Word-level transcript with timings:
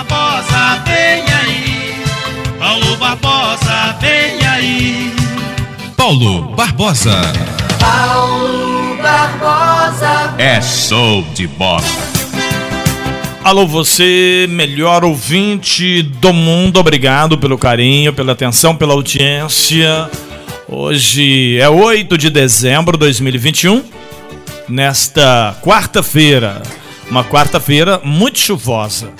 Barbosa, 0.00 0.82
vem 0.86 1.24
aí. 1.30 1.94
Paulo 2.58 2.96
Barbosa, 2.96 3.98
vem 4.00 4.46
aí. 4.46 5.14
Paulo 5.94 6.54
Barbosa. 6.54 7.20
Paulo 7.78 8.96
Barbosa. 8.96 10.34
É 10.38 10.58
show 10.62 11.22
de 11.34 11.46
bola. 11.46 11.84
Alô, 13.44 13.66
você, 13.66 14.46
melhor 14.48 15.04
ouvinte 15.04 16.02
do 16.02 16.32
mundo, 16.32 16.80
obrigado 16.80 17.36
pelo 17.36 17.58
carinho, 17.58 18.14
pela 18.14 18.32
atenção, 18.32 18.74
pela 18.74 18.94
audiência. 18.94 20.10
Hoje 20.66 21.58
é 21.60 21.68
8 21.68 22.16
de 22.16 22.30
dezembro 22.30 22.96
de 22.96 23.00
2021, 23.00 23.84
nesta 24.66 25.54
quarta-feira, 25.62 26.62
uma 27.10 27.22
quarta-feira 27.22 28.00
muito 28.02 28.38
chuvosa. 28.38 29.12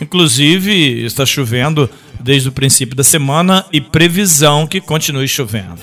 Inclusive, 0.00 1.04
está 1.04 1.26
chovendo 1.26 1.88
desde 2.20 2.48
o 2.48 2.52
princípio 2.52 2.96
da 2.96 3.04
semana 3.04 3.64
e 3.72 3.80
previsão 3.80 4.66
que 4.66 4.80
continue 4.80 5.28
chovendo. 5.28 5.78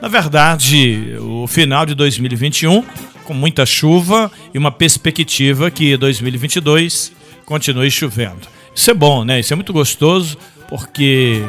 Na 0.00 0.08
verdade, 0.08 1.16
o 1.20 1.46
final 1.46 1.86
de 1.86 1.94
2021 1.94 2.84
com 3.24 3.34
muita 3.34 3.66
chuva 3.66 4.30
e 4.52 4.58
uma 4.58 4.70
perspectiva 4.70 5.70
que 5.70 5.96
2022 5.96 7.12
continue 7.44 7.90
chovendo. 7.90 8.46
Isso 8.74 8.90
é 8.90 8.94
bom, 8.94 9.24
né? 9.24 9.40
Isso 9.40 9.52
é 9.52 9.56
muito 9.56 9.72
gostoso 9.72 10.36
porque 10.68 11.42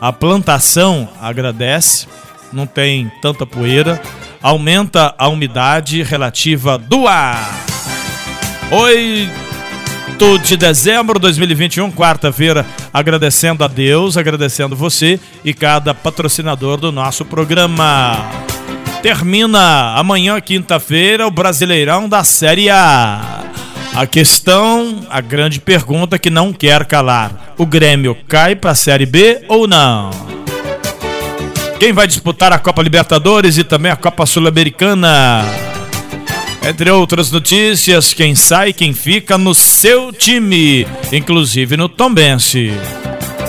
a 0.00 0.12
plantação 0.12 1.08
agradece, 1.20 2.06
não 2.52 2.66
tem 2.66 3.10
tanta 3.20 3.46
poeira, 3.46 4.00
aumenta 4.42 5.14
a 5.18 5.28
umidade 5.28 6.02
relativa 6.02 6.78
do 6.78 7.06
ar. 7.08 7.64
8 10.08 10.38
de 10.46 10.56
dezembro 10.56 11.18
de 11.18 11.22
2021, 11.22 11.90
quarta-feira, 11.92 12.64
agradecendo 12.92 13.62
a 13.62 13.68
Deus, 13.68 14.16
agradecendo 14.16 14.74
você 14.74 15.20
e 15.44 15.52
cada 15.52 15.92
patrocinador 15.92 16.78
do 16.78 16.90
nosso 16.90 17.24
programa. 17.24 18.30
Termina 19.02 19.94
amanhã, 19.96 20.40
quinta-feira, 20.40 21.26
o 21.26 21.30
Brasileirão 21.30 22.08
da 22.08 22.24
Série 22.24 22.70
A. 22.70 23.44
A 23.94 24.06
questão, 24.06 25.06
a 25.10 25.20
grande 25.20 25.60
pergunta 25.60 26.18
que 26.18 26.30
não 26.30 26.52
quer 26.52 26.86
calar: 26.86 27.54
o 27.58 27.66
Grêmio 27.66 28.16
cai 28.26 28.56
para 28.56 28.70
a 28.70 28.74
Série 28.74 29.06
B 29.06 29.44
ou 29.48 29.66
não? 29.66 30.10
Quem 31.78 31.92
vai 31.92 32.06
disputar 32.06 32.52
a 32.52 32.58
Copa 32.58 32.82
Libertadores 32.82 33.58
e 33.58 33.64
também 33.64 33.92
a 33.92 33.96
Copa 33.96 34.24
Sul-Americana? 34.24 35.65
Entre 36.62 36.90
outras 36.90 37.30
notícias, 37.30 38.12
quem 38.12 38.34
sai, 38.34 38.72
quem 38.72 38.92
fica 38.92 39.38
no 39.38 39.54
seu 39.54 40.12
time, 40.12 40.86
inclusive 41.12 41.76
no 41.76 41.88
Tombense. 41.88 42.72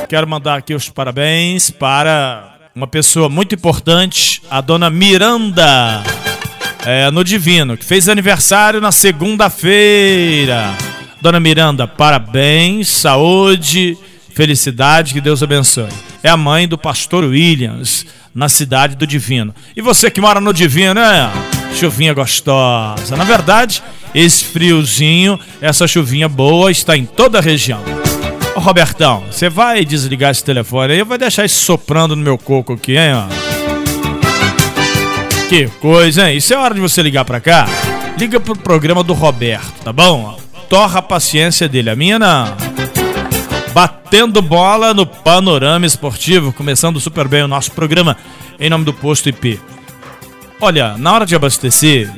Quero 0.08 0.28
mandar 0.28 0.58
aqui 0.58 0.74
os 0.74 0.90
parabéns 0.90 1.70
para 1.70 2.58
uma 2.76 2.88
pessoa 2.88 3.28
muito 3.28 3.56
importante, 3.56 4.42
a 4.50 4.62
dona 4.62 4.90
Miranda 4.90 6.04
é, 6.86 7.10
no 7.12 7.24
Divino, 7.24 7.76
que 7.76 7.84
fez 7.84 8.08
aniversário 8.08 8.80
na 8.80 8.92
segunda-feira. 8.92 10.74
Dona 11.20 11.40
Miranda, 11.40 11.88
parabéns, 11.88 12.88
saúde, 12.88 13.98
felicidade, 14.34 15.14
que 15.14 15.20
Deus 15.20 15.42
abençoe. 15.42 15.90
É 16.22 16.30
a 16.30 16.38
mãe 16.38 16.68
do 16.68 16.78
pastor 16.78 17.24
Williams, 17.24 18.06
na 18.34 18.48
cidade 18.48 18.96
do 18.96 19.08
Divino. 19.08 19.54
E 19.76 19.82
você 19.82 20.12
que 20.12 20.22
mora 20.22 20.40
no 20.40 20.54
Divino, 20.54 20.94
né? 20.94 21.32
Chuvinha 21.78 22.12
gostosa. 22.12 23.16
Na 23.16 23.24
verdade, 23.24 23.84
esse 24.16 24.44
friozinho, 24.46 25.40
essa 25.62 25.88
chuvinha 25.88 26.28
boa 26.28 26.72
está 26.72 26.98
em 26.98 27.06
toda 27.06 27.38
a 27.38 27.42
região. 27.42 27.84
Ô 28.56 28.60
Robertão, 28.60 29.24
você 29.30 29.48
vai 29.48 29.86
desligar 29.86 30.32
esse 30.32 30.44
telefone 30.44 30.94
aí 30.94 31.04
vai 31.04 31.20
deixar 31.20 31.46
isso 31.46 31.64
soprando 31.64 32.16
no 32.16 32.24
meu 32.24 32.36
coco 32.36 32.74
aqui, 32.74 32.98
hein? 32.98 33.14
Ó? 33.14 33.28
Que 35.50 35.68
coisa, 35.80 36.28
hein? 36.28 36.38
Isso 36.38 36.52
é 36.52 36.58
hora 36.58 36.74
de 36.74 36.80
você 36.80 37.04
ligar 37.04 37.24
pra 37.26 37.40
cá. 37.40 37.68
Liga 38.18 38.40
pro 38.40 38.58
programa 38.58 39.04
do 39.04 39.14
Roberto, 39.14 39.84
tá 39.84 39.94
bom? 39.94 40.36
Torra 40.68 40.98
a 40.98 41.04
paciência 41.04 41.70
dele, 41.70 41.92
a 41.92 41.96
minha 41.96 42.18
não. 42.18 42.58
Batendo 43.72 44.42
bola 44.42 44.96
no 44.96 45.06
panorama 45.06 45.86
esportivo, 45.86 46.52
começando 46.52 47.00
super 47.00 47.28
bem 47.28 47.44
o 47.44 47.48
nosso 47.48 47.72
programa 47.72 48.18
em 48.60 48.68
nome 48.68 48.84
do 48.84 48.94
Posto 48.94 49.30
IP. 49.30 49.60
Olha, 50.60 50.98
na 50.98 51.14
hora 51.14 51.26
de 51.26 51.36
abastecer, 51.36 52.12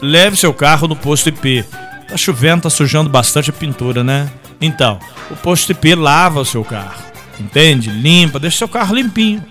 leve 0.00 0.36
seu 0.36 0.52
carro 0.52 0.86
no 0.86 0.94
Posto 0.94 1.30
IP. 1.30 1.64
Tá 2.06 2.16
chovendo, 2.18 2.62
tá 2.62 2.70
sujando 2.70 3.08
bastante 3.08 3.48
a 3.48 3.52
pintura, 3.52 4.04
né? 4.04 4.30
Então, 4.60 4.98
o 5.30 5.36
Posto 5.36 5.72
IP 5.72 5.94
lava 5.94 6.40
o 6.40 6.44
seu 6.44 6.62
carro, 6.62 7.02
entende? 7.40 7.88
Limpa, 7.88 8.38
deixa 8.38 8.58
seu 8.58 8.68
carro 8.68 8.94
limpinho. 8.94 9.42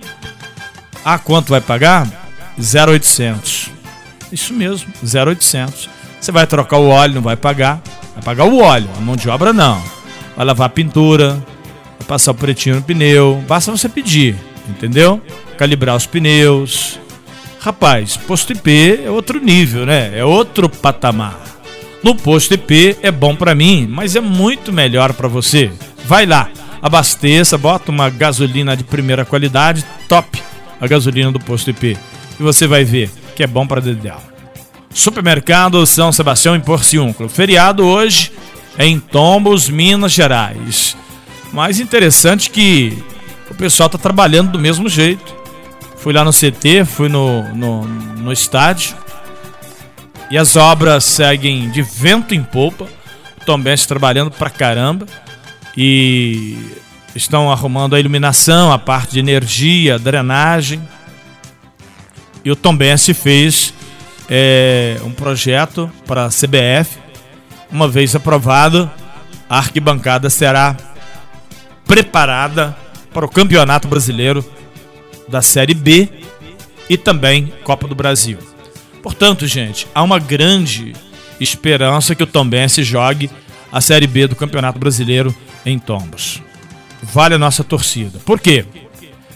Ah, 1.03 1.17
quanto 1.17 1.49
vai 1.49 1.61
pagar? 1.61 2.07
0800. 2.57 3.69
Isso 4.31 4.53
mesmo, 4.53 4.93
0800. 5.03 5.89
Você 6.19 6.31
vai 6.31 6.45
trocar 6.45 6.77
o 6.77 6.89
óleo, 6.89 7.15
não 7.15 7.21
vai 7.23 7.35
pagar. 7.35 7.81
Vai 8.13 8.23
pagar 8.23 8.45
o 8.45 8.59
óleo, 8.59 8.88
a 8.95 9.01
mão 9.01 9.15
de 9.15 9.27
obra 9.27 9.51
não. 9.51 9.81
Vai 10.38 10.45
lavar 10.45 10.67
a 10.67 10.69
pintura, 10.69 11.43
vai 11.97 12.07
passar 12.07 12.31
o 12.31 12.35
pretinho 12.35 12.75
no 12.75 12.83
pneu. 12.83 13.43
Basta 13.47 13.71
você 13.71 13.89
pedir, 13.89 14.35
entendeu? 14.69 15.19
Calibrar 15.57 15.95
os 15.95 16.05
pneus. 16.05 16.99
Rapaz, 17.61 18.17
posto 18.17 18.53
IP 18.53 19.01
é 19.05 19.09
outro 19.09 19.39
nível, 19.39 19.85
né? 19.85 20.17
É 20.17 20.25
outro 20.25 20.67
patamar. 20.67 21.39
No 22.03 22.16
posto 22.16 22.55
IP 22.55 22.97
é 23.01 23.11
bom 23.11 23.35
para 23.35 23.53
mim, 23.53 23.88
mas 23.88 24.16
é 24.16 24.19
muito 24.19 24.73
melhor 24.73 25.13
para 25.13 25.27
você. 25.27 25.71
Vai 26.05 26.25
lá, 26.25 26.50
abasteça, 26.81 27.57
bota 27.59 27.91
uma 27.91 28.09
gasolina 28.09 28.75
de 28.75 28.83
primeira 28.83 29.23
qualidade, 29.23 29.85
top, 30.09 30.41
a 30.79 30.88
gasolina 30.88 31.31
do 31.31 31.39
posto 31.39 31.69
IP 31.69 31.95
e 32.39 32.44
você 32.44 32.66
vai 32.66 32.83
ver 32.83 33.11
que 33.35 33.44
é 33.44 33.47
bom 33.47 33.67
para 33.67 33.79
Dedéu. 33.79 34.17
Supermercado 34.91 35.85
São 35.85 36.11
Sebastião 36.11 36.55
em 36.55 36.59
Porciúncula. 36.59 37.29
Feriado 37.29 37.85
hoje 37.85 38.31
em 38.79 39.00
Tombos, 39.00 39.69
Minas 39.69 40.11
Gerais. 40.11 40.97
Mais 41.53 41.79
interessante 41.79 42.50
que 42.50 42.97
o 43.50 43.53
pessoal 43.53 43.85
está 43.85 44.00
trabalhando 44.00 44.51
do 44.51 44.59
mesmo 44.59 44.89
jeito. 44.89 45.41
Fui 46.01 46.12
lá 46.12 46.23
no 46.23 46.31
CT, 46.31 46.84
fui 46.84 47.07
no, 47.09 47.44
no, 47.53 47.84
no 47.85 48.34
estádio. 48.34 48.97
E 50.31 50.38
as 50.38 50.56
obras 50.56 51.03
seguem 51.03 51.69
de 51.69 51.84
vento 51.84 52.34
em 52.34 52.41
polpa. 52.41 52.85
O 53.39 53.45
Tom 53.45 53.59
Benz 53.59 53.85
trabalhando 53.85 54.31
pra 54.31 54.50
caramba. 54.50 55.06
E 55.78 56.57
estão 57.16 57.51
arrumando 57.51 57.95
a 57.95 58.00
iluminação, 58.00 58.72
a 58.72 58.79
parte 58.79 59.12
de 59.12 59.19
energia, 59.19 60.00
drenagem. 60.00 60.81
E 62.44 62.50
o 62.50 62.56
Tom 62.56 62.75
Benz 62.75 63.06
fez 63.09 63.72
é, 64.28 65.00
um 65.03 65.12
projeto 65.12 65.91
para 66.07 66.25
a 66.25 66.29
CBF. 66.29 66.97
Uma 67.72 67.88
vez 67.88 68.16
aprovado, 68.16 68.89
a 69.47 69.59
arquibancada 69.59 70.31
será 70.31 70.75
preparada 71.85 72.75
para 73.13 73.23
o 73.23 73.29
Campeonato 73.29 73.88
Brasileiro 73.88 74.44
da 75.31 75.42
Série 75.42 75.74
B 75.74 76.09
e 76.90 76.97
também 76.97 77.52
Copa 77.64 77.88
do 77.88 77.96
Brasil. 77.96 78.38
Portanto, 79.02 79.47
gente, 79.47 79.88
há 79.96 80.03
uma 80.03 80.19
grande 80.19 80.94
esperança 81.40 82.14
que 82.14 82.22
o 82.22 82.28
Tombense 82.28 82.84
jogue 82.84 83.31
a 83.72 83.81
Série 83.81 84.06
B 84.06 84.28
do 84.28 84.36
Campeonato 84.36 84.78
Brasileiro 84.78 85.34
em 85.66 85.80
Tombos. 85.80 86.42
Vale 87.02 87.36
a 87.36 87.40
nossa 87.40 87.64
torcida. 87.64 88.19
Por 88.25 88.40
quê? 88.40 88.66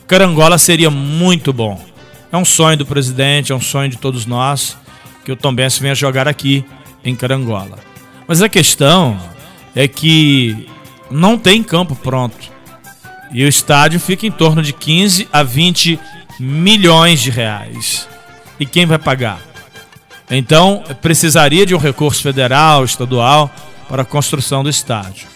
Carangola 0.06 0.58
seria 0.58 0.92
muito 0.92 1.52
bom. 1.52 1.84
É 2.32 2.38
um 2.38 2.46
sonho 2.46 2.78
do 2.78 2.86
presidente, 2.86 3.52
é 3.52 3.56
um 3.56 3.62
sonho 3.62 3.90
de 3.90 3.98
todos 3.98 4.26
nós 4.26 4.78
que 5.24 5.32
o 5.32 5.36
Tombense 5.36 5.80
venha 5.82 5.96
jogar 5.96 6.28
aqui 6.28 6.64
em 7.04 7.16
Carangola. 7.16 7.80
Mas 8.28 8.42
a 8.42 8.50
questão 8.50 9.20
é 9.76 9.88
que 9.88 10.68
não 11.10 11.38
tem 11.38 11.64
campo 11.64 11.96
pronto. 11.96 12.55
E 13.36 13.44
o 13.44 13.50
estádio 13.50 14.00
fica 14.00 14.26
em 14.26 14.32
torno 14.32 14.62
de 14.62 14.72
15 14.72 15.28
a 15.30 15.44
20 15.44 16.00
milhões 16.40 17.20
de 17.20 17.30
reais. 17.30 18.08
E 18.58 18.66
quem 18.66 18.86
vai 18.86 18.98
pagar? 18.98 19.42
Então, 20.32 20.82
precisaria 21.02 21.66
de 21.66 21.76
um 21.76 21.78
recurso 21.78 22.22
federal, 22.22 22.86
estadual, 22.86 23.54
para 23.90 24.04
a 24.04 24.06
construção 24.06 24.64
do 24.64 24.70
estádio. 24.70 25.28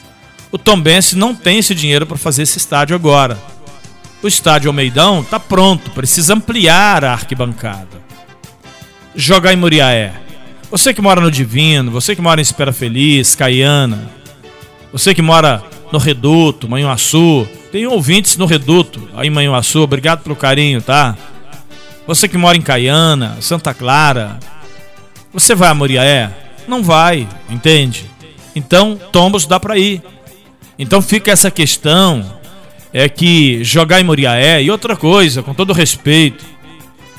O 0.49 0.57
Tombense 0.57 1.17
não 1.17 1.35
tem 1.35 1.59
esse 1.59 1.75
dinheiro 1.75 2.05
para 2.05 2.17
fazer 2.17 2.43
esse 2.43 2.57
estádio 2.57 2.95
agora. 2.95 3.37
O 4.23 4.29
estádio 4.29 4.69
Almeidão 4.69 5.19
está 5.19 5.37
pronto, 5.37 5.91
precisa 5.91 6.33
ampliar 6.33 7.03
a 7.03 7.11
arquibancada. 7.11 8.01
Jogar 9.13 9.51
em 9.51 9.57
Muriaé. 9.57 10.13
Você 10.71 10.93
que 10.93 11.01
mora 11.01 11.19
no 11.19 11.29
Divino, 11.29 11.91
você 11.91 12.15
que 12.15 12.21
mora 12.21 12.39
em 12.39 12.43
Espera 12.43 12.71
Feliz, 12.71 13.35
Caiana, 13.35 14.09
você 14.89 15.13
que 15.13 15.21
mora 15.21 15.61
no 15.91 15.99
Reduto, 15.99 16.69
Manhuaçu, 16.69 17.47
tem 17.71 17.85
ouvintes 17.87 18.37
no 18.37 18.45
Reduto, 18.45 19.09
aí 19.15 19.29
Manhuaçu, 19.29 19.81
obrigado 19.81 20.21
pelo 20.21 20.35
carinho, 20.35 20.81
tá? 20.81 21.15
Você 22.07 22.27
que 22.27 22.37
mora 22.37 22.57
em 22.57 22.61
Caiana, 22.61 23.37
Santa 23.41 23.73
Clara, 23.73 24.39
você 25.31 25.53
vai 25.53 25.69
a 25.69 25.73
Muriaé? 25.73 26.31
Não 26.67 26.83
vai, 26.83 27.27
entende? 27.49 28.05
Então, 28.55 28.99
Tombos 29.11 29.45
dá 29.45 29.59
para 29.59 29.77
ir. 29.77 30.01
Então 30.77 31.01
fica 31.01 31.31
essa 31.31 31.51
questão 31.51 32.39
é 32.91 33.07
que 33.07 33.63
jogar 33.63 33.99
em 33.99 34.03
Muriaé 34.03 34.63
e 34.63 34.71
outra 34.71 34.95
coisa, 34.95 35.43
com 35.43 35.53
todo 35.53 35.73
respeito, 35.73 36.43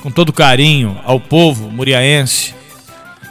com 0.03 0.11
todo 0.11 0.33
carinho 0.33 0.99
ao 1.05 1.21
povo 1.21 1.71
muriaense, 1.71 2.55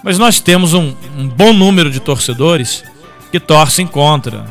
mas 0.03 0.17
nós 0.17 0.39
temos 0.39 0.73
um, 0.73 0.93
um 1.17 1.27
bom 1.27 1.51
número 1.51 1.91
de 1.91 1.99
torcedores 1.99 2.83
que 3.31 3.39
torcem 3.39 3.85
contra. 3.85 4.45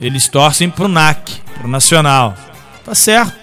Eles 0.00 0.28
torcem 0.28 0.68
pro 0.68 0.88
NAC, 0.88 1.40
pro 1.54 1.68
Nacional. 1.68 2.36
Tá 2.84 2.94
certo. 2.94 3.34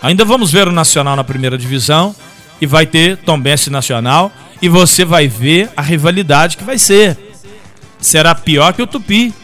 Ainda 0.00 0.24
vamos 0.24 0.52
ver 0.52 0.68
o 0.68 0.72
Nacional 0.72 1.16
na 1.16 1.24
primeira 1.24 1.56
divisão 1.56 2.14
e 2.60 2.66
vai 2.66 2.86
ter 2.86 3.16
Tombense 3.18 3.70
Nacional 3.70 4.30
e 4.60 4.68
você 4.68 5.04
vai 5.04 5.28
ver 5.28 5.70
a 5.76 5.82
rivalidade 5.82 6.56
que 6.56 6.64
vai 6.64 6.78
ser. 6.78 7.18
Será 7.98 8.34
pior 8.34 8.72
que 8.72 8.82
o 8.82 8.86
Tupi. 8.86 9.34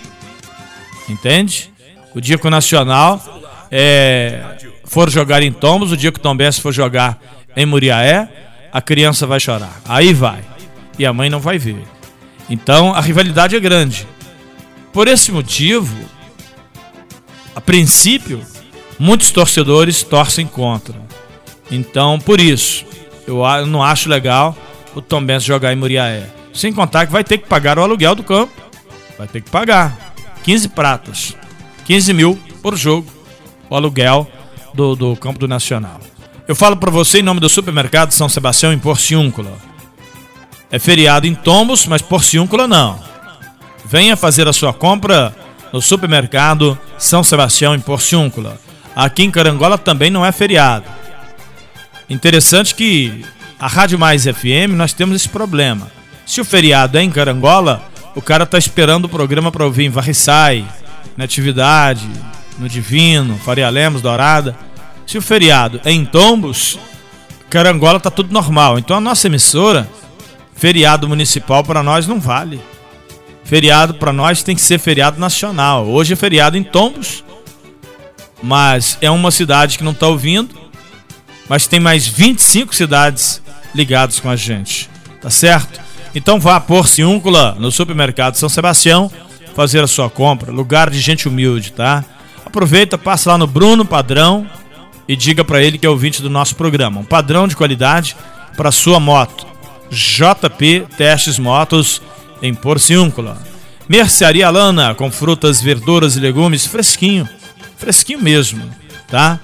Entende? 1.08 1.72
O 2.14 2.20
dia 2.20 2.38
que 2.38 2.46
o 2.46 2.50
Nacional 2.50 3.22
é, 3.70 4.42
for 4.84 5.10
jogar 5.10 5.42
em 5.42 5.52
Tombos, 5.52 5.92
o 5.92 5.96
dia 5.96 6.12
que 6.12 6.18
o 6.18 6.22
Tombense 6.22 6.60
for 6.60 6.72
jogar 6.72 7.18
em 7.56 7.66
Muriaé, 7.66 8.28
a 8.72 8.80
criança 8.80 9.26
vai 9.26 9.40
chorar. 9.40 9.80
Aí 9.88 10.12
vai. 10.12 10.40
E 10.98 11.06
a 11.06 11.12
mãe 11.12 11.30
não 11.30 11.40
vai 11.40 11.58
ver. 11.58 11.82
Então 12.48 12.94
a 12.94 13.00
rivalidade 13.00 13.56
é 13.56 13.60
grande. 13.60 14.06
Por 14.92 15.08
esse 15.08 15.30
motivo, 15.30 15.96
a 17.54 17.60
princípio, 17.60 18.40
muitos 18.98 19.30
torcedores 19.30 20.02
torcem 20.02 20.46
contra. 20.46 20.94
Então, 21.70 22.18
por 22.18 22.40
isso, 22.40 22.84
eu 23.26 23.44
não 23.66 23.82
acho 23.82 24.08
legal 24.08 24.56
o 24.94 25.00
Tom 25.00 25.24
Benz 25.24 25.44
jogar 25.44 25.72
em 25.72 25.76
Muriaé. 25.76 26.26
Sem 26.52 26.72
contar 26.72 27.06
que 27.06 27.12
vai 27.12 27.22
ter 27.22 27.38
que 27.38 27.46
pagar 27.46 27.78
o 27.78 27.82
aluguel 27.82 28.14
do 28.14 28.22
campo. 28.22 28.52
Vai 29.16 29.28
ter 29.28 29.40
que 29.40 29.50
pagar. 29.50 30.14
15 30.42 30.68
pratas. 30.70 31.36
15 31.84 32.12
mil 32.12 32.38
por 32.62 32.76
jogo. 32.76 33.10
O 33.68 33.76
aluguel 33.76 34.26
do, 34.74 34.96
do 34.96 35.16
campo 35.16 35.38
do 35.38 35.46
Nacional. 35.46 36.00
Eu 36.48 36.56
falo 36.56 36.76
para 36.76 36.90
você 36.90 37.20
em 37.20 37.22
nome 37.22 37.38
do 37.38 37.48
supermercado 37.48 38.10
São 38.10 38.28
Sebastião 38.28 38.72
em 38.72 38.78
Porciúncula. 38.78 39.52
É 40.70 40.78
feriado 40.78 41.26
em 41.26 41.34
Tombos, 41.34 41.86
mas 41.86 42.02
Porciúncula 42.02 42.66
não. 42.66 42.98
Venha 43.84 44.16
fazer 44.16 44.48
a 44.48 44.52
sua 44.52 44.72
compra 44.72 45.34
no 45.72 45.80
supermercado 45.80 46.78
São 46.98 47.22
Sebastião 47.22 47.74
em 47.74 47.80
Porciúncula. 47.80 48.58
Aqui 48.94 49.22
em 49.22 49.30
Carangola 49.30 49.78
também 49.78 50.10
não 50.10 50.24
é 50.24 50.32
feriado. 50.32 50.84
Interessante 52.08 52.74
que 52.74 53.24
a 53.58 53.66
Rádio 53.66 53.98
Mais 53.98 54.24
FM 54.24 54.74
nós 54.74 54.92
temos 54.92 55.16
esse 55.16 55.28
problema. 55.28 55.90
Se 56.26 56.40
o 56.40 56.44
feriado 56.44 56.98
é 56.98 57.02
em 57.02 57.10
Carangola, 57.10 57.82
o 58.14 58.22
cara 58.22 58.44
tá 58.46 58.58
esperando 58.58 59.04
o 59.04 59.08
programa 59.08 59.52
para 59.52 59.64
ouvir 59.64 59.84
em 59.84 59.90
Varriçai, 59.90 60.64
na 61.16 61.24
Atividade, 61.24 62.08
no 62.58 62.68
Divino, 62.68 63.38
Faria 63.44 63.68
Lemos, 63.68 64.02
Dourada. 64.02 64.56
Se 65.06 65.18
o 65.18 65.22
feriado 65.22 65.80
é 65.84 65.92
em 65.92 66.04
Tombos, 66.04 66.78
Carangola 67.48 67.98
tá 67.98 68.10
tudo 68.10 68.32
normal. 68.32 68.78
Então 68.78 68.96
a 68.96 69.00
nossa 69.00 69.26
emissora, 69.26 69.88
feriado 70.54 71.08
municipal 71.08 71.64
para 71.64 71.82
nós 71.82 72.06
não 72.06 72.20
vale. 72.20 72.60
Feriado 73.50 73.94
para 73.94 74.12
nós 74.12 74.44
tem 74.44 74.54
que 74.54 74.62
ser 74.62 74.78
feriado 74.78 75.18
nacional. 75.18 75.84
Hoje 75.88 76.12
é 76.12 76.16
feriado 76.16 76.56
em 76.56 76.62
Tombos, 76.62 77.24
mas 78.40 78.96
é 79.00 79.10
uma 79.10 79.32
cidade 79.32 79.76
que 79.76 79.82
não 79.82 79.90
está 79.90 80.06
ouvindo, 80.06 80.54
mas 81.48 81.66
tem 81.66 81.80
mais 81.80 82.06
25 82.06 82.72
cidades 82.72 83.42
ligadas 83.74 84.20
com 84.20 84.30
a 84.30 84.36
gente. 84.36 84.88
Tá 85.20 85.30
certo? 85.30 85.80
Então 86.14 86.38
vá 86.38 86.54
a 86.54 86.60
Porciúncula, 86.60 87.56
no 87.58 87.72
supermercado 87.72 88.36
São 88.36 88.48
Sebastião, 88.48 89.10
fazer 89.56 89.82
a 89.82 89.88
sua 89.88 90.08
compra. 90.08 90.52
Lugar 90.52 90.88
de 90.88 91.00
gente 91.00 91.26
humilde, 91.26 91.72
tá? 91.72 92.04
Aproveita, 92.46 92.96
passa 92.96 93.32
lá 93.32 93.36
no 93.38 93.48
Bruno 93.48 93.84
Padrão 93.84 94.46
e 95.08 95.16
diga 95.16 95.44
para 95.44 95.60
ele 95.60 95.76
que 95.76 95.84
é 95.84 95.90
ouvinte 95.90 96.22
do 96.22 96.30
nosso 96.30 96.54
programa. 96.54 97.00
Um 97.00 97.04
padrão 97.04 97.48
de 97.48 97.56
qualidade 97.56 98.16
para 98.56 98.70
sua 98.70 99.00
moto. 99.00 99.44
JP 99.90 100.86
Testes 100.96 101.36
Motos 101.36 102.00
em 102.42 102.54
Porciúncula. 102.54 103.38
Mercearia 103.88 104.48
Lana, 104.50 104.94
com 104.94 105.10
frutas, 105.10 105.60
verduras 105.60 106.16
e 106.16 106.20
legumes 106.20 106.66
fresquinho. 106.66 107.28
Fresquinho 107.76 108.20
mesmo, 108.20 108.62
tá? 109.08 109.40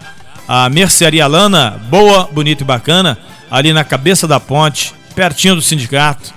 A 0.47 0.69
Mercearia 0.69 1.27
Lana, 1.27 1.81
boa, 1.91 2.29
bonita 2.31 2.63
e 2.63 2.67
bacana, 2.67 3.19
ali 3.51 3.73
na 3.73 3.83
cabeça 3.83 4.29
da 4.29 4.39
ponte, 4.39 4.95
pertinho 5.15 5.57
do 5.57 5.63
sindicato. 5.63 6.33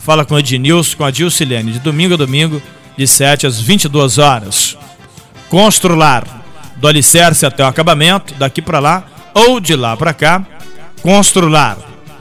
Fala 0.00 0.24
com 0.24 0.34
a 0.34 0.40
Ednilson, 0.40 0.96
com 0.96 1.04
a 1.04 1.10
Dilcilene, 1.10 1.72
de 1.72 1.78
domingo 1.78 2.14
a 2.14 2.16
domingo, 2.16 2.60
de 2.96 3.06
7 3.06 3.46
às 3.46 3.60
22 3.60 4.18
horas. 4.18 4.76
Constrular, 5.48 6.24
do 6.76 6.88
alicerce 6.88 7.46
até 7.46 7.64
o 7.64 7.68
acabamento, 7.68 8.34
daqui 8.34 8.60
para 8.60 8.78
lá 8.78 9.04
ou 9.34 9.60
de 9.60 9.76
lá 9.76 9.96
para 9.96 10.14
cá. 10.14 10.44
Constrular, 11.02 11.78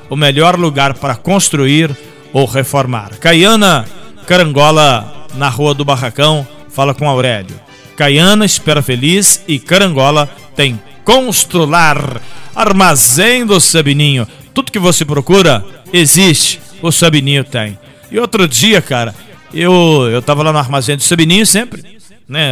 o 0.09 0.15
melhor 0.15 0.59
lugar 0.59 0.93
para 0.93 1.15
construir 1.15 1.95
ou 2.35 2.45
reformar. 2.45 3.17
Caiana 3.17 3.85
Carangola, 4.27 5.25
na 5.35 5.47
Rua 5.47 5.73
do 5.73 5.85
Barracão, 5.85 6.45
fala 6.69 6.93
com 6.93 7.07
Aurélio. 7.07 7.57
Caiana, 7.95 8.43
Espera 8.43 8.81
Feliz 8.81 9.41
e 9.47 9.57
Carangola 9.57 10.29
tem 10.53 10.77
Constrular, 11.05 12.19
Armazém 12.53 13.45
do 13.45 13.57
Sabininho. 13.61 14.27
Tudo 14.53 14.69
que 14.69 14.79
você 14.79 15.05
procura 15.05 15.63
existe, 15.93 16.59
o 16.81 16.91
Sabininho 16.91 17.45
tem. 17.45 17.79
E 18.11 18.19
outro 18.19 18.49
dia, 18.49 18.81
cara, 18.81 19.15
eu, 19.53 20.09
eu 20.11 20.21
tava 20.21 20.43
lá 20.43 20.51
no 20.51 20.59
Armazém 20.59 20.97
do 20.97 21.03
Sabininho 21.03 21.45
sempre, 21.45 21.85
né? 22.27 22.51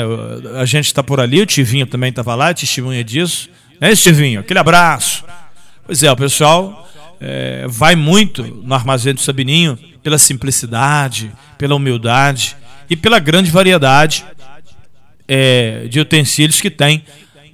A 0.62 0.64
gente 0.64 0.86
está 0.86 1.04
por 1.04 1.20
ali, 1.20 1.42
o 1.42 1.46
Tivinho 1.46 1.86
também 1.86 2.10
estava 2.10 2.34
lá, 2.36 2.54
testemunha 2.54 3.04
disso. 3.04 3.50
Né, 3.82 3.94
Tivinho? 3.98 4.40
Aquele 4.40 4.60
abraço. 4.60 5.26
Pois 5.86 6.02
é, 6.04 6.10
o 6.10 6.16
pessoal 6.16 6.88
é, 7.26 7.66
vai 7.70 7.96
muito 7.96 8.44
no 8.44 8.76
Armazém 8.76 9.14
do 9.14 9.22
Sabininho 9.22 9.80
pela 10.04 10.18
simplicidade, 10.18 11.32
pela 11.58 11.74
humildade 11.74 12.58
e 12.90 12.98
pela 12.98 13.18
grande 13.18 13.50
variedade 13.50 14.26
é, 15.26 15.88
de 15.90 16.02
utensílios 16.02 16.60
que 16.60 16.70
tem 16.70 17.06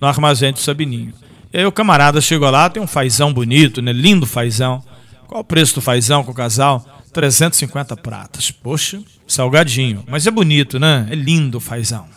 no 0.01 0.07
Armazém 0.07 0.51
do 0.51 0.57
Sabininho. 0.57 1.13
E 1.53 1.59
aí 1.59 1.65
o 1.67 1.71
camarada 1.71 2.19
chegou 2.19 2.49
lá, 2.49 2.67
tem 2.67 2.81
um 2.81 2.87
fazão 2.87 3.31
bonito, 3.31 3.79
né? 3.79 3.93
Lindo 3.93 4.25
fazão. 4.25 4.83
Qual 5.27 5.41
o 5.41 5.43
preço 5.43 5.75
do 5.75 5.81
fazão 5.81 6.23
com 6.23 6.31
o 6.31 6.35
casal? 6.35 6.83
350 7.13 7.95
pratas. 7.97 8.49
Poxa, 8.49 8.99
salgadinho. 9.27 10.03
Mas 10.07 10.25
é 10.25 10.31
bonito, 10.31 10.79
né? 10.79 11.07
É 11.11 11.15
lindo 11.15 11.59
o 11.59 11.61
fazão. 11.61 12.07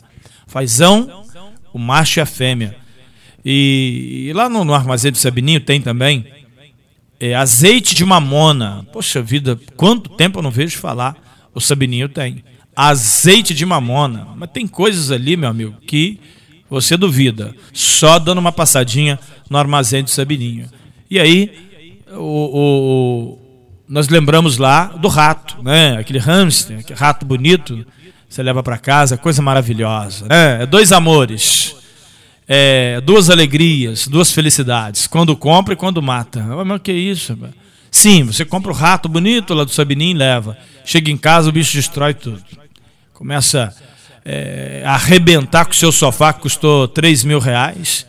Fazão, 0.47 1.25
o 1.71 1.79
macho 1.79 2.19
e 2.19 2.23
a 2.23 2.27
fêmea. 2.27 2.77
E, 3.45 4.29
e 4.29 4.33
lá 4.33 4.49
no, 4.49 4.65
no 4.65 4.73
Armazém 4.73 5.13
do 5.13 5.19
Sabininho 5.19 5.61
tem 5.61 5.83
também 5.83 6.27
é, 7.23 7.37
azeite 7.37 7.95
de 7.95 8.05
mamona. 8.05 8.85
Poxa 8.93 9.23
vida, 9.23 9.57
quanto 9.77 10.11
tempo 10.11 10.41
eu 10.41 10.43
não 10.43 10.51
vejo 10.51 10.77
falar? 10.79 11.17
O 11.55 11.61
Sabininho 11.61 12.09
tem. 12.09 12.43
Azeite 12.75 13.55
de 13.55 13.65
mamona. 13.65 14.27
Mas 14.35 14.51
tem 14.51 14.67
coisas 14.67 15.13
ali, 15.13 15.37
meu 15.37 15.49
amigo, 15.49 15.77
que 15.87 16.19
você 16.69 16.97
duvida. 16.97 17.55
Só 17.73 18.19
dando 18.19 18.39
uma 18.39 18.51
passadinha 18.51 19.21
no 19.49 19.57
armazém 19.57 20.03
do 20.03 20.11
Sabininho. 20.11 20.69
E 21.09 21.21
aí, 21.21 21.53
o, 22.11 22.19
o, 22.19 23.39
nós 23.89 24.09
lembramos 24.09 24.59
lá 24.59 24.87
do 24.87 25.07
rato, 25.07 25.63
né? 25.63 25.99
Aquele 25.99 26.19
hamster, 26.19 26.81
aquele 26.81 26.99
rato 26.99 27.25
bonito. 27.25 27.87
Você 28.29 28.43
leva 28.43 28.65
para 28.65 28.79
casa, 28.79 29.17
coisa 29.17 29.41
maravilhosa. 29.41 30.27
Né? 30.27 30.63
É 30.63 30.67
dois 30.67 30.91
amores 30.91 31.82
é, 32.49 33.01
duas 33.01 33.31
alegrias, 33.31 34.07
duas 34.07 34.33
felicidades. 34.33 35.07
Quando 35.07 35.37
compra 35.37 35.75
e 35.75 35.77
quando 35.77 36.03
mata. 36.03 36.43
Mas 36.65 36.81
que 36.83 36.93
isso? 36.93 37.39
Sim, 37.91 38.25
você 38.25 38.45
compra 38.45 38.71
o 38.73 38.75
rato 38.75 39.09
bonito 39.09 39.55
lá 39.55 39.65
do 39.65 39.71
Sabinim 39.71 40.11
e 40.11 40.15
leva. 40.15 40.57
Chega 40.85 41.11
em 41.11 41.17
casa, 41.17 41.49
o 41.49 41.53
bicho 41.53 41.77
destrói 41.77 42.15
tudo. 42.15 42.43
Começa 43.13 43.75
é, 44.25 44.83
a 44.85 44.95
arrebentar 44.95 45.65
com 45.65 45.73
o 45.73 45.77
seu 45.77 45.93
sofá 45.93 46.33
que 46.33 46.41
custou 46.41 46.89
3 46.89 47.25
mil 47.25 47.39
reais. 47.39 48.07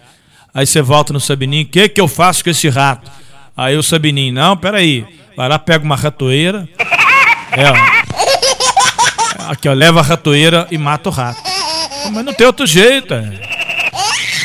Aí 0.54 0.66
você 0.66 0.82
volta 0.82 1.12
no 1.12 1.20
Sabinim, 1.20 1.63
o 1.63 1.66
que, 1.66 1.90
que 1.90 2.00
eu 2.00 2.08
faço 2.08 2.44
com 2.44 2.50
esse 2.50 2.70
rato? 2.70 3.12
Aí 3.56 3.75
o 3.75 3.84
Sabinim, 3.84 4.32
não, 4.32 4.56
peraí. 4.56 5.06
Vai 5.36 5.50
lá, 5.50 5.60
pega 5.60 5.84
uma 5.84 5.96
ratoeira. 5.96 6.68
É, 7.52 7.70
ó. 7.70 7.75
Aqui, 9.52 9.68
ó, 9.68 9.74
leva 9.74 10.00
a 10.00 10.04
ratoeira 10.04 10.68
e 10.72 10.78
mata 10.78 11.10
o 11.10 11.12
rato. 11.12 11.42
Mas 12.12 12.25
não 12.25 12.34
tem 12.34 12.48
outro 12.48 12.66
jeito, 12.66 13.13
é 13.13 13.53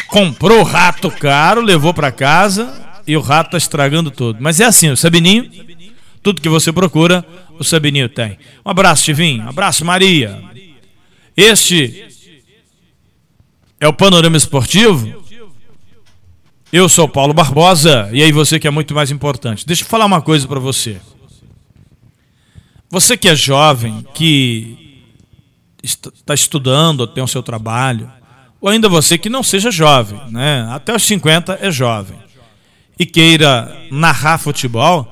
comprou 0.09 0.61
o 0.61 0.65
rato 0.65 1.11
caro, 1.11 1.61
levou 1.61 1.95
para 1.95 2.11
casa 2.11 2.75
e 3.07 3.17
o 3.17 3.21
rato 3.21 3.53
tá 3.53 3.59
estragando 3.59 4.11
tudo. 4.11 4.39
Mas 4.41 4.59
é 4.61 4.65
assim, 4.65 4.91
o 4.91 4.97
Sabininho, 4.97 5.51
tudo 6.23 6.43
que 6.43 6.49
você 6.49 6.73
procura, 6.73 7.25
o 7.59 7.65
Sabininho 7.65 8.09
tem. 8.09 8.39
Um 8.65 8.71
abraço, 8.71 9.05
Tivinho. 9.05 9.45
Um 9.45 9.49
abraço, 9.49 9.85
Maria. 9.85 10.43
Este 11.37 12.07
é 13.81 13.87
o 13.87 13.93
Panorama 13.93 14.37
Esportivo. 14.37 15.25
Eu 16.73 16.89
sou 16.89 17.09
Paulo 17.09 17.33
Barbosa 17.33 18.11
e 18.13 18.23
aí 18.23 18.31
você 18.33 18.59
que 18.59 18.67
é 18.67 18.71
muito 18.71 18.95
mais 18.95 19.11
importante. 19.11 19.67
Deixa 19.67 19.85
eu 19.85 19.89
falar 19.89 20.05
uma 20.05 20.21
coisa 20.21 20.47
para 20.47 20.61
você. 20.61 21.01
Você 22.91 23.17
que 23.17 23.29
é 23.29 23.35
jovem, 23.35 24.05
que 24.15 25.05
está 25.83 26.35
estudando 26.35 27.01
ou 27.01 27.07
tem 27.07 27.23
o 27.23 27.29
seu 27.29 27.43
trabalho, 27.43 28.11
ou 28.61 28.69
ainda 28.69 28.89
você 28.89 29.17
que 29.17 29.29
não 29.29 29.43
seja 29.43 29.71
jovem, 29.71 30.21
né? 30.31 30.67
até 30.71 30.95
os 30.95 31.03
50 31.05 31.59
é 31.61 31.71
jovem, 31.71 32.19
e 32.99 33.07
queira 33.07 33.77
narrar 33.91 34.39
futebol, 34.39 35.09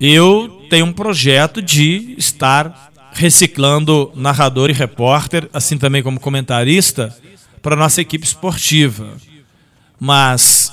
eu 0.00 0.66
tenho 0.68 0.86
um 0.86 0.92
projeto 0.92 1.62
de 1.62 2.14
estar 2.18 2.90
reciclando 3.12 4.10
narrador 4.14 4.70
e 4.70 4.72
repórter, 4.72 5.48
assim 5.52 5.76
também 5.76 6.02
como 6.02 6.18
comentarista, 6.18 7.14
para 7.60 7.76
nossa 7.76 8.00
equipe 8.00 8.24
esportiva. 8.24 9.16
Mas 9.98 10.72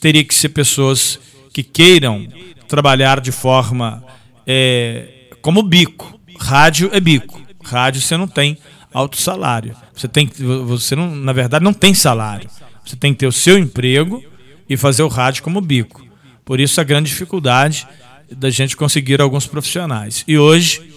teria 0.00 0.24
que 0.24 0.34
ser 0.34 0.50
pessoas 0.50 1.18
que 1.52 1.62
queiram 1.62 2.26
trabalhar 2.68 3.20
de 3.20 3.32
forma 3.32 4.04
é, 4.46 5.30
como 5.40 5.62
bico. 5.62 6.18
Rádio 6.38 6.90
é 6.92 7.00
bico. 7.00 7.40
Rádio 7.62 8.00
você 8.00 8.16
não 8.16 8.28
tem 8.28 8.58
alto 8.96 9.18
salário. 9.18 9.76
Você 9.94 10.08
tem 10.08 10.26
você 10.64 10.96
não, 10.96 11.14
na 11.14 11.32
verdade 11.34 11.62
não 11.62 11.74
tem 11.74 11.92
salário. 11.92 12.48
Você 12.82 12.96
tem 12.96 13.12
que 13.12 13.18
ter 13.20 13.26
o 13.26 13.32
seu 13.32 13.58
emprego 13.58 14.24
e 14.68 14.76
fazer 14.76 15.02
o 15.02 15.08
rádio 15.08 15.42
como 15.42 15.60
bico. 15.60 16.02
Por 16.44 16.58
isso 16.58 16.80
a 16.80 16.84
grande 16.84 17.10
dificuldade 17.10 17.86
da 18.30 18.48
gente 18.48 18.74
conseguir 18.74 19.20
alguns 19.20 19.46
profissionais. 19.46 20.24
E 20.26 20.38
hoje, 20.38 20.94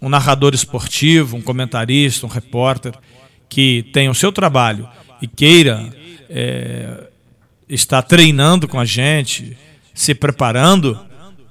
um 0.00 0.08
narrador 0.08 0.54
esportivo, 0.54 1.36
um 1.36 1.42
comentarista, 1.42 2.24
um 2.24 2.28
repórter 2.28 2.94
que 3.48 3.82
tem 3.92 4.08
o 4.08 4.14
seu 4.14 4.30
trabalho 4.30 4.88
e 5.20 5.26
queira 5.26 5.92
é, 6.28 7.08
estar 7.68 8.02
treinando 8.02 8.68
com 8.68 8.78
a 8.78 8.84
gente, 8.84 9.58
se 9.92 10.14
preparando, 10.14 10.98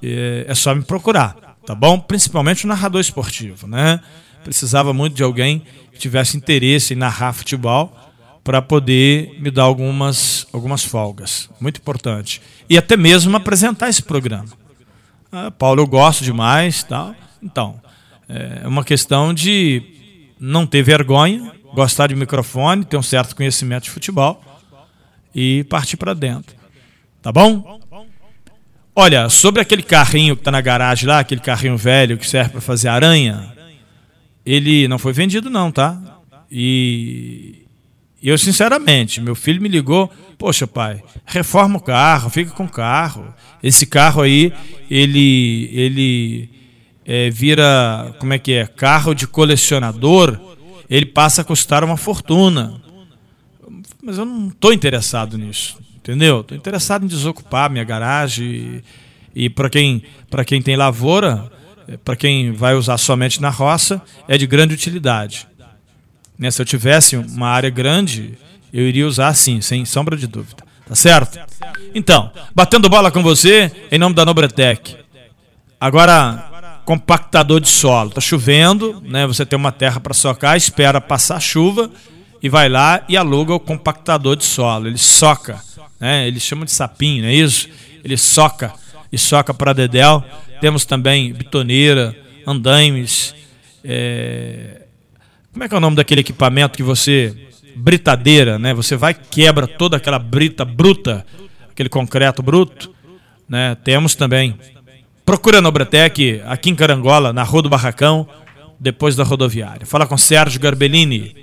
é, 0.01 0.45
é 0.47 0.55
só 0.55 0.73
me 0.73 0.81
procurar, 0.81 1.35
tá 1.65 1.75
bom? 1.75 1.99
Principalmente 1.99 2.63
o 2.63 2.67
narrador 2.69 3.01
esportivo, 3.01 3.67
né? 3.67 3.99
Precisava 4.43 4.93
muito 4.93 5.15
de 5.15 5.23
alguém 5.23 5.63
que 5.91 5.99
tivesse 5.99 6.37
interesse 6.37 6.93
em 6.93 6.97
narrar 6.97 7.33
futebol 7.33 7.95
para 8.43 8.61
poder 8.61 9.37
me 9.39 9.51
dar 9.51 9.63
algumas, 9.63 10.47
algumas 10.51 10.83
folgas. 10.83 11.49
Muito 11.59 11.77
importante. 11.77 12.41
E 12.69 12.77
até 12.77 12.97
mesmo 12.97 13.35
apresentar 13.35 13.89
esse 13.89 14.01
programa. 14.01 14.49
Ah, 15.31 15.51
Paulo, 15.51 15.81
eu 15.81 15.87
gosto 15.87 16.23
demais. 16.23 16.83
Tal. 16.83 17.13
Então, 17.43 17.79
é 18.27 18.67
uma 18.67 18.83
questão 18.83 19.33
de 19.33 19.83
não 20.39 20.65
ter 20.65 20.81
vergonha, 20.81 21.51
gostar 21.73 22.07
de 22.07 22.15
microfone, 22.15 22.85
ter 22.85 22.97
um 22.97 23.03
certo 23.03 23.35
conhecimento 23.35 23.83
de 23.83 23.89
futebol 23.89 24.41
e 25.35 25.63
partir 25.65 25.97
para 25.97 26.13
dentro. 26.13 26.55
Tá 27.21 27.31
bom? 27.31 27.79
Olha, 28.95 29.29
sobre 29.29 29.61
aquele 29.61 29.83
carrinho 29.83 30.35
que 30.35 30.41
está 30.41 30.51
na 30.51 30.61
garagem 30.61 31.07
lá, 31.07 31.19
aquele 31.19 31.41
carrinho 31.41 31.77
velho 31.77 32.17
que 32.17 32.27
serve 32.27 32.51
para 32.51 32.61
fazer 32.61 32.87
aranha, 32.87 33.53
ele 34.45 34.87
não 34.87 34.97
foi 34.97 35.13
vendido 35.13 35.49
não, 35.49 35.71
tá? 35.71 35.99
E 36.51 37.65
eu 38.21 38.37
sinceramente, 38.37 39.21
meu 39.21 39.35
filho 39.35 39.61
me 39.61 39.69
ligou, 39.69 40.11
poxa 40.37 40.67
pai, 40.67 41.01
reforma 41.25 41.77
o 41.77 41.81
carro, 41.81 42.29
fica 42.29 42.51
com 42.51 42.65
o 42.65 42.69
carro. 42.69 43.33
Esse 43.61 43.85
carro 43.85 44.21
aí, 44.21 44.51
ele 44.89 45.69
ele 45.71 46.49
é, 47.05 47.29
vira, 47.29 48.15
como 48.19 48.33
é 48.33 48.39
que 48.39 48.53
é, 48.53 48.67
carro 48.67 49.13
de 49.13 49.25
colecionador, 49.25 50.39
ele 50.89 51.05
passa 51.05 51.41
a 51.41 51.45
custar 51.45 51.83
uma 51.83 51.97
fortuna. 51.97 52.81
Mas 54.01 54.17
eu 54.17 54.25
não 54.25 54.49
estou 54.49 54.73
interessado 54.73 55.37
nisso, 55.37 55.77
entendeu? 55.95 56.41
Estou 56.41 56.57
interessado 56.57 57.05
em 57.05 57.07
desocupar 57.07 57.69
minha 57.69 57.83
garagem 57.83 58.83
e, 59.35 59.45
e 59.45 59.49
para 59.49 59.69
quem 59.69 60.03
quem 60.45 60.61
tem 60.61 60.75
lavoura, 60.75 61.51
para 61.97 62.15
quem 62.15 62.51
vai 62.51 62.75
usar 62.75 62.97
somente 62.97 63.41
na 63.41 63.49
roça, 63.49 64.01
é 64.27 64.37
de 64.37 64.45
grande 64.45 64.73
utilidade. 64.73 65.47
Né? 66.37 66.49
Se 66.51 66.61
eu 66.61 66.65
tivesse 66.65 67.15
uma 67.15 67.47
área 67.49 67.69
grande, 67.69 68.37
eu 68.71 68.87
iria 68.87 69.07
usar 69.07 69.33
sim, 69.33 69.61
sem 69.61 69.85
sombra 69.85 70.15
de 70.15 70.27
dúvida. 70.27 70.63
Tá 70.85 70.95
certo? 70.95 71.39
Então, 71.93 72.31
batendo 72.55 72.89
bola 72.89 73.11
com 73.11 73.21
você, 73.21 73.71
em 73.91 73.99
nome 73.99 74.15
da 74.15 74.25
Nobretec. 74.25 74.97
Agora, 75.79 76.81
compactador 76.85 77.59
de 77.59 77.67
solo. 77.67 78.09
Tá 78.09 78.19
chovendo, 78.19 78.99
né? 79.05 79.27
Você 79.27 79.45
tem 79.45 79.55
uma 79.55 79.71
terra 79.71 79.99
para 79.99 80.13
socar, 80.13 80.57
espera 80.57 80.99
passar 80.99 81.35
a 81.35 81.39
chuva 81.39 81.91
e 82.41 82.49
vai 82.49 82.67
lá 82.67 83.03
e 83.07 83.15
aluga 83.15 83.53
o 83.53 83.59
compactador 83.59 84.35
de 84.35 84.45
solo. 84.45 84.87
Ele 84.87 84.97
soca, 84.97 85.61
né? 85.99 86.27
Eles 86.27 86.41
chamam 86.41 86.65
de 86.65 86.71
sapinho, 86.71 87.21
não 87.21 87.29
é 87.29 87.35
isso? 87.35 87.69
Ele 88.03 88.17
soca 88.17 88.73
e 89.11 89.17
soca 89.17 89.53
para 89.53 89.73
dedéu. 89.73 90.23
Temos 90.61 90.85
também 90.85 91.33
bitoneira, 91.33 92.15
andaimes, 92.45 93.33
é, 93.83 94.83
como 95.51 95.63
é 95.63 95.67
que 95.67 95.73
é 95.73 95.77
o 95.77 95.81
nome 95.81 95.95
daquele 95.95 96.21
equipamento 96.21 96.77
que 96.77 96.83
você. 96.83 97.35
Britadeira, 97.75 98.59
né? 98.59 98.73
Você 98.73 98.95
vai 98.95 99.13
quebra 99.13 99.65
toda 99.65 99.97
aquela 99.97 100.19
brita 100.19 100.65
bruta, 100.65 101.25
aquele 101.69 101.87
concreto 101.87 102.41
bruto. 102.41 102.93
Né? 103.47 103.75
Temos 103.83 104.15
também. 104.15 104.57
Procura 105.25 105.61
no 105.61 105.71
Bretec, 105.71 106.41
aqui 106.45 106.69
em 106.69 106.75
Carangola, 106.75 107.31
na 107.31 107.43
Rua 107.43 107.61
do 107.61 107.69
Barracão, 107.69 108.27
depois 108.79 109.15
da 109.15 109.23
rodoviária. 109.23 109.85
Fala 109.85 110.07
com 110.07 110.17
Sérgio 110.17 110.59
Garbellini. 110.59 111.35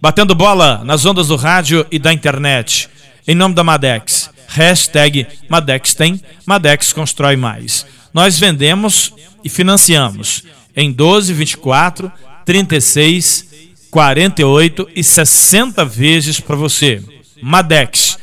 Batendo 0.00 0.34
bola 0.34 0.82
nas 0.84 1.04
ondas 1.06 1.28
do 1.28 1.36
rádio 1.36 1.86
e 1.90 1.98
da 1.98 2.12
internet. 2.12 2.88
Em 3.26 3.34
nome 3.34 3.54
da 3.54 3.64
Madex. 3.64 4.30
Hashtag 4.54 5.26
Madex 5.48 5.94
tem, 5.94 6.20
Madex 6.46 6.92
constrói 6.92 7.34
mais. 7.34 7.84
Nós 8.12 8.38
vendemos 8.38 9.12
e 9.42 9.48
financiamos 9.48 10.44
em 10.76 10.92
12, 10.92 11.32
24, 11.32 12.12
36, 12.44 13.48
48 13.90 14.88
e 14.94 15.02
60 15.02 15.84
vezes 15.84 16.38
para 16.38 16.54
você. 16.54 17.02
Madex, 17.42 18.16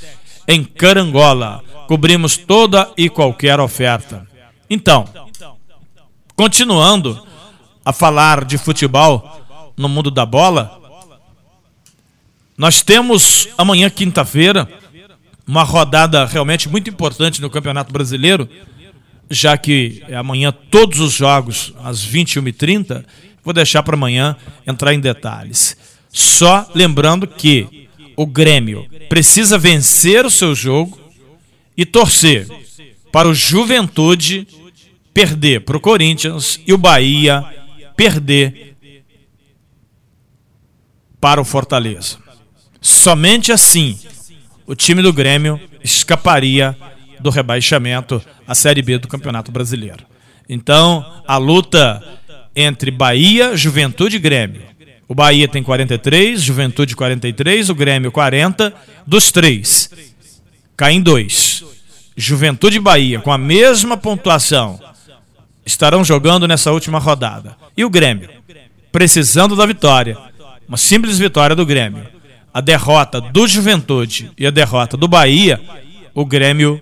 em 0.47 0.63
Carangola. 0.63 1.61
Cobrimos 1.85 2.37
toda 2.37 2.89
e 2.95 3.09
qualquer 3.09 3.59
oferta. 3.59 4.25
Então, 4.69 5.05
continuando 6.33 7.27
a 7.83 7.91
falar 7.91 8.45
de 8.45 8.57
futebol 8.57 9.29
no 9.75 9.89
mundo 9.89 10.09
da 10.09 10.25
bola, 10.25 10.79
nós 12.57 12.81
temos 12.81 13.49
amanhã, 13.57 13.89
quinta-feira, 13.89 14.80
uma 15.47 15.63
rodada 15.63 16.25
realmente 16.25 16.69
muito 16.69 16.89
importante 16.89 17.41
no 17.41 17.49
Campeonato 17.49 17.91
Brasileiro, 17.91 18.47
já 19.29 19.57
que 19.57 20.03
é 20.07 20.15
amanhã 20.15 20.51
todos 20.51 20.99
os 20.99 21.13
jogos 21.13 21.73
às 21.83 22.05
21h30 22.05 23.05
Vou 23.43 23.53
deixar 23.53 23.81
para 23.83 23.95
amanhã 23.95 24.35
entrar 24.67 24.93
em 24.93 24.99
detalhes. 24.99 25.75
Só 26.09 26.69
lembrando 26.75 27.25
que 27.25 27.87
o 28.15 28.25
Grêmio 28.25 28.87
precisa 29.09 29.57
vencer 29.57 30.25
o 30.25 30.31
seu 30.31 30.53
jogo 30.53 30.99
e 31.75 31.85
torcer 31.85 32.47
para 33.11 33.27
o 33.27 33.33
Juventude 33.33 34.47
perder 35.13 35.61
para 35.61 35.75
o 35.75 35.79
Corinthians 35.79 36.59
e 36.65 36.73
o 36.73 36.77
Bahia 36.77 37.43
perder 37.95 38.75
para 41.19 41.41
o 41.41 41.45
Fortaleza. 41.45 42.17
Somente 42.79 43.51
assim 43.51 43.97
o 44.71 44.75
time 44.75 45.01
do 45.01 45.11
Grêmio 45.11 45.59
escaparia 45.83 46.77
do 47.19 47.29
rebaixamento 47.29 48.21
à 48.47 48.55
Série 48.55 48.81
B 48.81 48.97
do 48.97 49.07
Campeonato 49.09 49.51
Brasileiro. 49.51 50.05
Então, 50.47 51.05
a 51.27 51.35
luta 51.35 52.01
entre 52.55 52.89
Bahia, 52.89 53.57
Juventude 53.57 54.15
e 54.15 54.19
Grêmio. 54.19 54.61
O 55.09 55.13
Bahia 55.13 55.45
tem 55.45 55.61
43, 55.61 56.41
Juventude 56.41 56.95
43, 56.95 57.69
o 57.69 57.75
Grêmio 57.75 58.13
40, 58.13 58.73
dos 59.05 59.29
três. 59.29 59.89
Caem 60.77 61.01
dois. 61.01 61.65
Juventude 62.15 62.77
e 62.77 62.79
Bahia, 62.79 63.19
com 63.19 63.33
a 63.33 63.37
mesma 63.37 63.97
pontuação, 63.97 64.79
estarão 65.65 66.01
jogando 66.01 66.47
nessa 66.47 66.71
última 66.71 66.97
rodada. 66.97 67.57
E 67.75 67.83
o 67.83 67.89
Grêmio, 67.89 68.29
precisando 68.89 69.53
da 69.53 69.65
vitória. 69.65 70.17
Uma 70.65 70.77
simples 70.77 71.19
vitória 71.19 71.57
do 71.57 71.65
Grêmio. 71.65 72.20
A 72.53 72.59
derrota 72.59 73.21
do 73.21 73.47
Juventude 73.47 74.31
e 74.37 74.45
a 74.45 74.51
derrota 74.51 74.97
do 74.97 75.07
Bahia, 75.07 75.61
o 76.13 76.25
Grêmio 76.25 76.81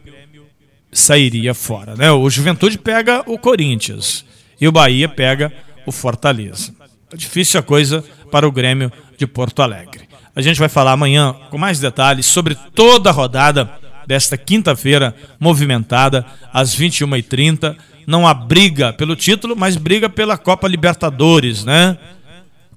sairia 0.92 1.54
fora. 1.54 1.96
Né? 1.96 2.12
O 2.12 2.30
Juventude 2.30 2.78
pega 2.78 3.24
o 3.28 3.38
Corinthians 3.38 4.26
e 4.60 4.68
o 4.68 4.72
Bahia 4.72 5.08
pega 5.08 5.52
o 5.86 5.92
Fortaleza. 5.92 6.74
É 7.12 7.18
difícil 7.18 7.60
a 7.60 7.64
coisa 7.64 8.04
para 8.32 8.48
o 8.48 8.52
Grêmio 8.52 8.92
de 9.18 9.26
Porto 9.28 9.62
Alegre. 9.62 10.08
A 10.36 10.42
gente 10.42 10.60
vai 10.60 10.70
falar 10.70 10.94
amanhã 10.94 11.36
com 11.50 11.58
mais 11.58 11.80
detalhes 11.80 12.26
sobre 12.26 12.56
toda 12.74 13.10
a 13.10 13.14
rodada 13.14 13.70
desta 14.08 14.38
quinta-feira 14.38 15.16
movimentada 15.40 16.26
às 16.54 16.76
21h30. 16.76 17.76
Não 18.08 18.28
há 18.28 18.34
briga 18.34 18.94
pelo 18.94 19.16
título, 19.16 19.56
mas 19.56 19.76
briga 19.76 20.10
pela 20.10 20.38
Copa 20.38 20.68
Libertadores, 20.68 21.64
né? 21.64 21.98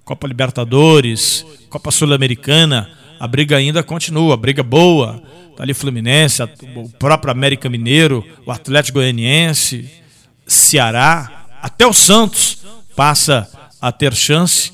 Copa 0.05 0.27
Libertadores, 0.27 1.45
Copa 1.69 1.91
Sul-Americana, 1.91 2.91
a 3.19 3.27
briga 3.27 3.57
ainda 3.57 3.83
continua, 3.83 4.35
a 4.35 4.37
briga 4.37 4.63
boa. 4.63 5.23
Tá 5.57 5.63
ali 5.63 5.75
Fluminense, 5.75 6.43
o 6.43 6.89
próprio 6.99 7.31
América 7.31 7.69
Mineiro, 7.69 8.25
o 8.47 8.51
Atlético 8.51 8.99
Goianiense, 8.99 9.89
Ceará, 10.47 11.47
até 11.63 11.87
o 11.87 11.93
Santos 11.93 12.65
passa 12.97 13.49
a 13.81 13.93
ter 13.93 14.15
chance 14.15 14.73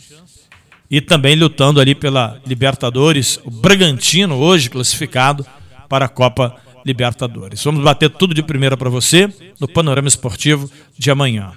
e 0.90 1.00
também 1.00 1.37
lutando 1.37 1.80
ali 1.80 1.94
pela 1.94 2.40
Libertadores, 2.47 3.38
o 3.44 3.50
Bragantino 3.50 4.37
hoje 4.37 4.70
classificado 4.70 5.44
para 5.88 6.06
a 6.06 6.08
Copa 6.08 6.56
Libertadores. 6.85 7.62
Vamos 7.62 7.85
bater 7.85 8.08
tudo 8.08 8.32
de 8.32 8.42
primeira 8.42 8.76
para 8.76 8.88
você 8.88 9.28
no 9.61 9.68
Panorama 9.68 10.08
Esportivo 10.08 10.70
de 10.97 11.11
amanhã. 11.11 11.52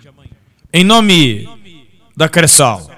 Em 0.73 0.83
nome 0.83 1.47
da 2.17 2.27
Cressal, 2.27 2.91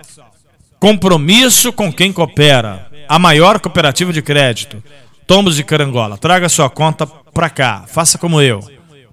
compromisso 0.83 1.71
com 1.71 1.93
quem 1.93 2.11
coopera, 2.11 2.91
a 3.07 3.17
maior 3.17 3.57
cooperativa 3.57 4.11
de 4.11 4.21
crédito, 4.21 4.83
Tombos 5.25 5.55
de 5.55 5.63
Carangola. 5.63 6.17
Traga 6.17 6.49
sua 6.49 6.69
conta 6.69 7.07
para 7.07 7.49
cá, 7.49 7.85
faça 7.87 8.17
como 8.17 8.41
eu. 8.41 8.59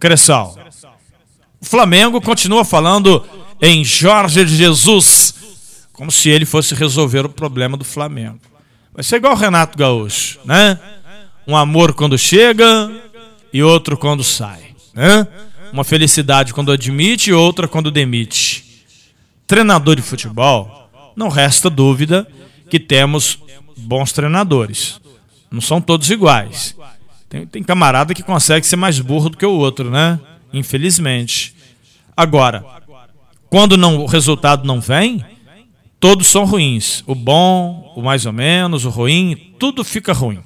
Cressal. 0.01 0.59
O 1.61 1.65
Flamengo 1.65 2.21
continua 2.21 2.65
falando 2.65 3.25
em 3.63 3.85
Jorge 3.85 4.49
Jesus 4.49 5.87
como 5.93 6.11
se 6.11 6.29
ele 6.29 6.45
fosse 6.45 6.75
resolver 6.75 7.25
o 7.25 7.29
problema 7.29 7.77
do 7.77 7.85
Flamengo. 7.85 8.41
Vai 8.93 9.05
ser 9.05 9.19
igual 9.19 9.35
o 9.35 9.39
Renato 9.39 9.79
Gaúcho, 9.79 10.41
né? 10.45 10.77
Um 11.47 11.57
amor 11.57 11.95
quando 11.95 12.19
chega 12.19 12.91
e 13.53 13.63
outro 13.63 13.97
quando 13.97 14.25
sai, 14.25 14.75
né? 14.93 15.25
Uma 15.73 15.85
felicidade 15.85 16.53
quando 16.53 16.73
admite 16.73 17.31
e 17.31 17.33
outra 17.33 17.69
quando 17.69 17.93
demite. 17.93 18.85
Treinador 19.47 19.95
de 19.95 20.03
futebol, 20.03 20.80
não 21.21 21.29
resta 21.29 21.69
dúvida 21.69 22.27
que 22.71 22.81
temos 22.81 23.39
bons 23.77 24.11
treinadores. 24.11 24.99
Não 25.51 25.61
são 25.61 25.79
todos 25.79 26.09
iguais. 26.09 26.75
Tem, 27.29 27.47
tem 27.47 27.63
camarada 27.63 28.15
que 28.15 28.23
consegue 28.23 28.67
ser 28.67 28.77
mais 28.77 28.99
burro 28.99 29.29
do 29.29 29.37
que 29.37 29.45
o 29.45 29.53
outro, 29.53 29.91
né? 29.91 30.19
Infelizmente. 30.51 31.55
Agora, 32.17 32.65
quando 33.51 33.77
não, 33.77 33.99
o 33.99 34.07
resultado 34.07 34.67
não 34.67 34.81
vem, 34.81 35.23
todos 35.99 36.27
são 36.27 36.47
ruins. 36.47 37.05
O 37.07 37.15
bom, 37.15 37.93
o 37.95 38.01
mais 38.01 38.25
ou 38.25 38.33
menos, 38.33 38.87
o 38.87 38.89
ruim, 38.89 39.55
tudo 39.59 39.85
fica 39.85 40.15
ruim. 40.15 40.41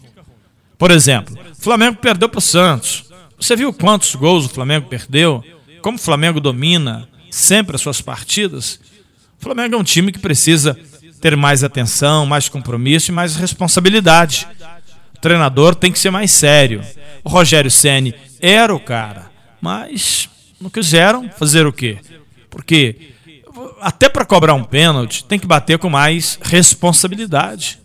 Por 0.76 0.90
exemplo, 0.90 1.38
o 1.52 1.62
Flamengo 1.62 1.99
perdeu 1.99 2.28
para 2.28 2.38
o 2.38 2.43
Santos. 2.43 3.04
Você 3.38 3.54
viu 3.54 3.73
quantos 3.73 4.12
gols 4.16 4.47
o 4.47 4.49
Flamengo 4.49 4.88
perdeu? 4.88 5.45
Como 5.81 5.99
o 5.99 6.00
Flamengo 6.00 6.40
domina 6.40 7.09
sempre 7.31 7.76
as 7.76 7.81
suas 7.81 8.00
partidas? 8.00 8.81
O 9.45 9.53
Flamengo 9.53 9.75
é 9.75 9.79
um 9.79 9.85
time 9.85 10.11
que 10.11 10.19
precisa 10.19 10.75
ter 11.21 11.37
mais 11.37 11.63
atenção, 11.63 12.25
mais 12.25 12.49
compromisso 12.49 13.11
e 13.11 13.15
mais 13.15 13.37
responsabilidade. 13.37 14.49
O 15.15 15.21
treinador 15.21 15.75
tem 15.75 15.93
que 15.93 15.99
ser 15.99 16.09
mais 16.09 16.33
sério. 16.33 16.81
O 17.23 17.29
Rogério 17.29 17.71
Ceni 17.71 18.15
era 18.41 18.75
o 18.75 18.81
cara, 18.81 19.31
mas 19.61 20.31
não 20.59 20.71
quiseram 20.71 21.29
fazer 21.29 21.67
o 21.67 21.73
quê? 21.75 21.99
Porque 22.49 23.13
até 23.83 24.09
para 24.09 24.25
cobrar 24.25 24.55
um 24.55 24.65
pênalti, 24.65 25.23
tem 25.27 25.39
que 25.39 25.47
bater 25.47 25.77
com 25.77 25.91
mais 25.91 26.39
responsabilidade. 26.41 27.79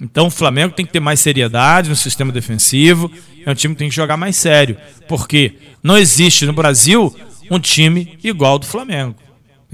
Então 0.00 0.28
o 0.28 0.30
Flamengo 0.30 0.72
tem 0.72 0.86
que 0.86 0.92
ter 0.92 1.00
mais 1.00 1.18
seriedade 1.18 1.88
no 1.88 1.96
sistema 1.96 2.30
defensivo. 2.30 3.10
É 3.44 3.50
um 3.50 3.56
time 3.56 3.74
que 3.74 3.80
tem 3.80 3.88
que 3.88 3.96
jogar 3.96 4.16
mais 4.16 4.36
sério. 4.36 4.76
Porque 5.08 5.54
não 5.82 5.98
existe 5.98 6.46
no 6.46 6.52
Brasil 6.52 7.12
um 7.50 7.58
time 7.58 8.16
igual 8.22 8.52
ao 8.52 8.58
do 8.60 8.66
Flamengo. 8.66 9.25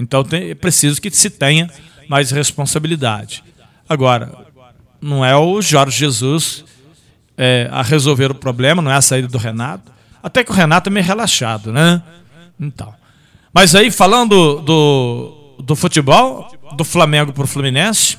Então 0.03 0.23
tem, 0.23 0.49
é 0.49 0.55
preciso 0.55 1.01
que 1.01 1.09
se 1.09 1.29
tenha 1.29 1.69
mais 2.09 2.29
responsabilidade. 2.29 3.41
Agora, 3.87 4.31
não 5.01 5.23
é 5.23 5.35
o 5.35 5.61
Jorge 5.61 5.97
Jesus 5.97 6.65
é, 7.37 7.69
a 7.71 7.81
resolver 7.81 8.29
o 8.31 8.35
problema, 8.35 8.81
não 8.81 8.91
é 8.91 8.95
a 8.95 9.01
saída 9.01 9.29
do 9.29 9.37
Renato. 9.37 9.91
Até 10.21 10.43
que 10.43 10.51
o 10.51 10.53
Renato 10.53 10.89
é 10.89 10.91
meio 10.91 11.05
relaxado, 11.05 11.71
né? 11.71 12.03
Então. 12.59 12.93
Mas 13.53 13.75
aí, 13.75 13.89
falando 13.89 14.59
do, 14.61 15.55
do 15.63 15.75
futebol, 15.75 16.51
do 16.75 16.83
Flamengo 16.83 17.31
para 17.31 17.43
o 17.43 17.47
Fluminense, 17.47 18.17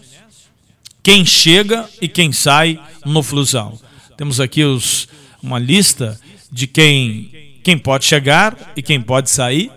quem 1.03 1.25
chega 1.27 1.89
e 2.01 2.09
quem 2.09 2.33
sai 2.33 2.81
no 3.05 3.23
Flusão. 3.23 3.79
Temos 4.17 4.41
aqui 4.41 4.65
os, 4.65 5.07
uma 5.43 5.59
lista 5.59 6.19
de 6.51 6.67
quem, 6.67 7.61
quem 7.63 7.77
pode 7.77 8.07
chegar 8.07 8.73
e 8.75 8.81
quem 8.81 9.01
pode 9.01 9.29
sair. 9.29 9.71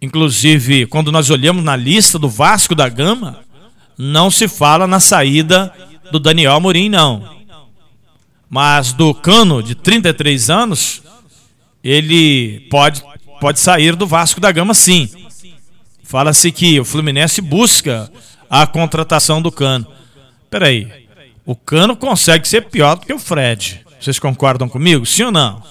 Inclusive, 0.00 0.86
quando 0.86 1.10
nós 1.10 1.30
olhamos 1.30 1.64
na 1.64 1.74
lista 1.74 2.18
do 2.18 2.28
Vasco 2.28 2.74
da 2.74 2.88
Gama, 2.88 3.40
não 3.96 4.30
se 4.30 4.46
fala 4.46 4.86
na 4.86 5.00
saída 5.00 5.72
do 6.12 6.18
Daniel 6.18 6.52
Amorim, 6.52 6.88
não. 6.88 7.36
Mas 8.48 8.92
do 8.92 9.14
Cano, 9.14 9.62
de 9.62 9.74
33 9.74 10.50
anos, 10.50 11.02
ele 11.82 12.66
pode 12.70 13.02
pode 13.40 13.60
sair 13.60 13.94
do 13.94 14.06
Vasco 14.06 14.40
da 14.40 14.50
Gama 14.50 14.74
sim. 14.74 15.08
Fala-se 16.02 16.50
que 16.52 16.78
o 16.80 16.84
Fluminense 16.84 17.40
busca 17.40 18.10
a 18.48 18.66
contratação 18.66 19.42
do 19.42 19.50
Cano. 19.50 19.86
Peraí, 20.48 20.90
o 21.44 21.54
Cano 21.54 21.96
consegue 21.96 22.46
ser 22.46 22.62
pior 22.62 22.96
do 22.96 23.06
que 23.06 23.12
o 23.12 23.18
Fred. 23.18 23.84
Vocês 24.00 24.18
concordam 24.18 24.68
comigo? 24.68 25.04
Sim 25.04 25.24
ou 25.24 25.32
não? 25.32 25.62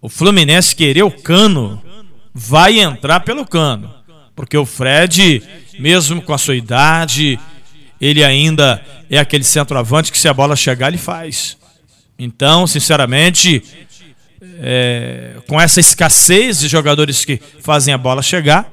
O 0.00 0.08
Fluminense 0.08 0.76
querer 0.76 1.02
o 1.02 1.10
Cano 1.10 1.82
vai 2.34 2.80
entrar 2.80 3.20
pelo 3.20 3.46
Cano. 3.46 3.92
Porque 4.34 4.56
o 4.56 4.64
Fred, 4.64 5.42
mesmo 5.78 6.22
com 6.22 6.32
a 6.32 6.38
sua 6.38 6.56
idade, 6.56 7.38
ele 8.00 8.24
ainda 8.24 8.82
é 9.10 9.18
aquele 9.18 9.44
centroavante 9.44 10.10
que 10.10 10.18
se 10.18 10.28
a 10.28 10.34
bola 10.34 10.56
chegar, 10.56 10.88
ele 10.88 10.98
faz. 10.98 11.58
Então, 12.18 12.66
sinceramente, 12.66 13.62
é, 14.60 15.36
com 15.46 15.60
essa 15.60 15.80
escassez 15.80 16.60
de 16.60 16.68
jogadores 16.68 17.24
que 17.24 17.40
fazem 17.60 17.92
a 17.92 17.98
bola 17.98 18.22
chegar, 18.22 18.70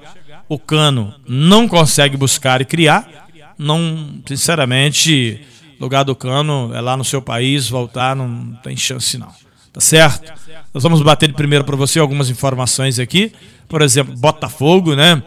o 0.47 0.57
Cano 0.57 1.13
não 1.27 1.67
consegue 1.67 2.15
buscar 2.15 2.61
e 2.61 2.65
criar. 2.65 3.27
Não, 3.57 4.21
sinceramente, 4.25 5.41
lugar 5.79 6.03
do 6.03 6.15
Cano 6.15 6.71
é 6.73 6.79
lá 6.79 6.95
no 6.95 7.03
seu 7.03 7.21
país, 7.21 7.67
voltar 7.67 8.15
não 8.15 8.53
tem 8.63 8.77
chance 8.77 9.17
não. 9.17 9.46
Tá 9.77 9.81
certo? 9.81 10.33
Nós 10.73 10.81
vamos 10.81 11.03
bater 11.03 11.31
primeiro 11.33 11.63
para 11.63 11.75
você 11.75 11.99
algumas 11.99 12.31
informações 12.31 12.97
aqui. 12.97 13.31
Por 13.69 13.83
exemplo, 13.83 14.15
Botafogo, 14.17 14.95
né? 14.95 15.21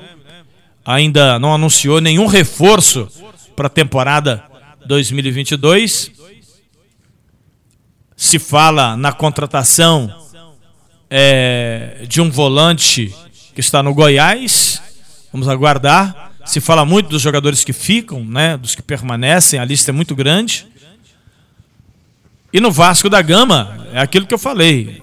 Ainda 0.85 1.39
não 1.39 1.55
anunciou 1.55 2.01
nenhum 2.01 2.27
reforço 2.27 3.07
para 3.55 3.69
a 3.69 3.71
temporada 3.71 4.43
2022. 4.87 6.11
Se 8.17 8.41
fala 8.41 8.97
na 8.97 9.13
contratação 9.13 10.13
é, 11.09 12.05
de 12.09 12.21
um 12.21 12.29
volante 12.29 13.15
que 13.55 13.61
está 13.61 13.85
no 13.85 13.95
Goiás. 13.95 14.83
Vamos 15.33 15.49
aguardar. 15.49 16.33
Se 16.45 16.61
fala 16.61 16.85
muito 16.85 17.09
dos 17.09 17.23
jogadores 17.23 17.63
que 17.63 17.73
ficam, 17.73 18.25
né, 18.25 18.57
dos 18.57 18.75
que 18.75 18.83
permanecem, 18.83 19.61
a 19.61 19.65
lista 19.65 19.93
é 19.93 19.95
muito 19.95 20.17
grande. 20.17 20.67
E 22.53 22.61
no 22.61 22.71
Vasco 22.71 23.09
da 23.09 23.23
Gama, 23.23 23.87
é 23.93 24.01
aquilo 24.01 24.27
que 24.27 24.35
eu 24.35 24.39
falei. 24.39 25.03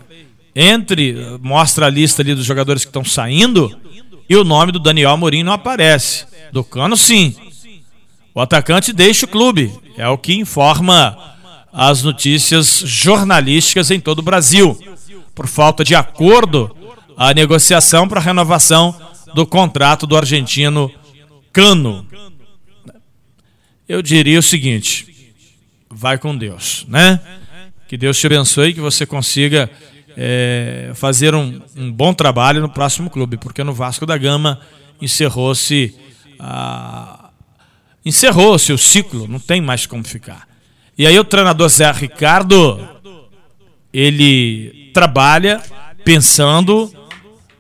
Entre, 0.55 1.15
mostra 1.41 1.86
a 1.86 1.89
lista 1.89 2.21
ali 2.21 2.33
dos 2.33 2.45
jogadores 2.45 2.83
que 2.83 2.89
estão 2.89 3.05
saindo 3.05 3.75
e 4.29 4.36
o 4.36 4.43
nome 4.43 4.71
do 4.71 4.79
Daniel 4.79 5.12
Amorim 5.12 5.43
não 5.43 5.53
aparece. 5.53 6.25
Do 6.51 6.63
Cano, 6.63 6.97
sim. 6.97 7.36
O 8.33 8.41
atacante 8.41 8.91
deixa 8.91 9.25
o 9.25 9.29
clube. 9.29 9.71
É 9.97 10.07
o 10.07 10.17
que 10.17 10.33
informa 10.33 11.36
as 11.71 12.03
notícias 12.03 12.81
jornalísticas 12.83 13.91
em 13.91 13.99
todo 13.99 14.19
o 14.19 14.23
Brasil 14.23 14.77
por 15.38 15.45
falta 15.45 15.83
de 15.83 15.93
acordo, 15.93 16.75
a 17.15 17.31
negociação 17.31 18.07
para 18.07 18.19
renovação 18.19 18.99
do 19.36 19.45
contrato 19.45 20.07
do 20.07 20.17
argentino 20.17 20.91
Cano. 21.53 22.07
Eu 23.88 24.01
diria 24.01 24.39
o 24.39 24.41
seguinte: 24.43 25.05
vai 25.97 26.17
com 26.19 26.38
Deus, 26.38 26.86
né? 26.88 27.19
Que 27.88 27.97
Deus 27.97 28.19
te 28.19 28.27
abençoe 28.27 28.69
e 28.69 28.73
que 28.73 28.79
você 28.79 29.05
consiga 29.05 29.69
é, 30.15 30.91
fazer 30.93 31.33
um, 31.33 31.60
um, 31.75 31.91
bom 31.91 32.13
trabalho 32.13 32.62
no 32.62 32.69
próximo 32.69 33.10
clube, 33.10 33.38
porque 33.38 33.63
no 33.63 33.73
Vasco 33.73 34.05
da 34.05 34.17
Gama 34.17 34.60
encerrou-se 35.01 35.95
encerrou-se 38.05 38.71
o 38.71 38.77
ciclo, 38.77 39.27
não 39.27 39.39
tem 39.39 39.60
mais 39.60 39.88
como 39.88 40.03
ficar. 40.03 40.47
E 40.95 41.07
aí 41.07 41.17
o 41.17 41.23
treinador 41.23 41.67
Zé 41.67 41.91
Ricardo, 41.91 42.79
ele 43.91 44.91
trabalha 44.93 45.62
pensando 46.05 46.93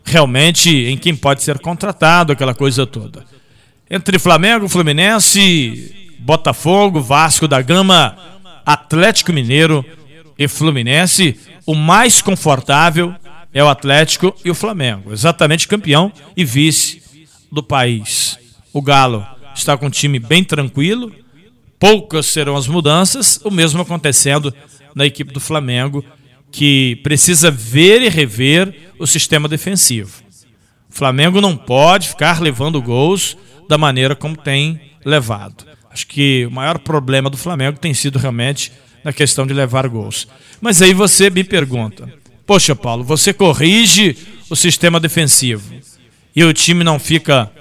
realmente 0.05 0.69
em 0.69 0.95
quem 0.95 1.15
pode 1.15 1.41
ser 1.41 1.57
contratado, 1.57 2.31
aquela 2.31 2.53
coisa 2.53 2.85
toda. 2.85 3.25
Entre 3.89 4.19
Flamengo, 4.19 4.69
Fluminense, 4.69 5.96
Botafogo, 6.19 7.01
Vasco 7.01 7.47
da 7.47 7.61
Gama, 7.61 8.17
Atlético 8.65 9.33
Mineiro 9.33 9.85
e 10.37 10.47
Fluminense, 10.47 11.39
o 11.65 11.73
mais 11.73 12.21
confortável 12.21 13.13
é 13.53 13.63
o 13.63 13.69
Atlético 13.69 14.35
e 14.43 14.51
o 14.51 14.55
Flamengo, 14.55 15.11
exatamente 15.11 15.67
campeão 15.67 16.11
e 16.35 16.43
vice 16.43 17.01
do 17.51 17.63
país. 17.63 18.37
O 18.73 18.81
Galo 18.81 19.25
está 19.55 19.77
com 19.77 19.87
um 19.87 19.89
time 19.89 20.19
bem 20.19 20.43
tranquilo, 20.43 21.11
poucas 21.79 22.27
serão 22.27 22.55
as 22.55 22.67
mudanças, 22.67 23.39
o 23.43 23.49
mesmo 23.49 23.81
acontecendo 23.81 24.53
na 24.93 25.05
equipe 25.05 25.33
do 25.33 25.39
Flamengo 25.39 26.03
que 26.51 26.95
precisa 27.03 27.51
ver 27.51 28.01
e 28.01 28.09
rever 28.09 28.91
o 28.97 29.05
sistema 29.05 29.47
defensivo. 29.47 30.23
O 30.89 30.93
Flamengo 30.93 31.41
não 31.41 31.55
pode 31.55 32.09
ficar 32.09 32.41
levando 32.41 32.81
gols 32.81 33.37
da 33.67 33.77
maneira 33.77 34.15
como 34.15 34.35
tem 34.35 34.79
levado. 35.05 35.66
Acho 35.97 36.05
que 36.05 36.45
o 36.45 36.51
maior 36.51 36.77
problema 36.77 37.27
do 37.27 37.35
Flamengo 37.35 37.79
tem 37.79 37.91
sido 37.91 38.19
realmente 38.19 38.71
na 39.03 39.11
questão 39.11 39.47
de 39.47 39.53
levar 39.53 39.89
gols. 39.89 40.27
Mas 40.61 40.79
aí 40.79 40.93
você 40.93 41.27
me 41.27 41.43
pergunta: 41.43 42.07
Poxa, 42.45 42.75
Paulo, 42.75 43.03
você 43.03 43.33
corrige 43.33 44.15
o 44.47 44.55
sistema 44.55 44.99
defensivo 44.99 45.73
e 46.35 46.43
o 46.43 46.53
time 46.53 46.83
não 46.83 46.99
fica 46.99 47.51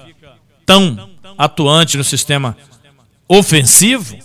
tão 0.66 1.08
atuante 1.38 1.96
no 1.96 2.04
sistema 2.04 2.54
ofensivo? 3.26 4.18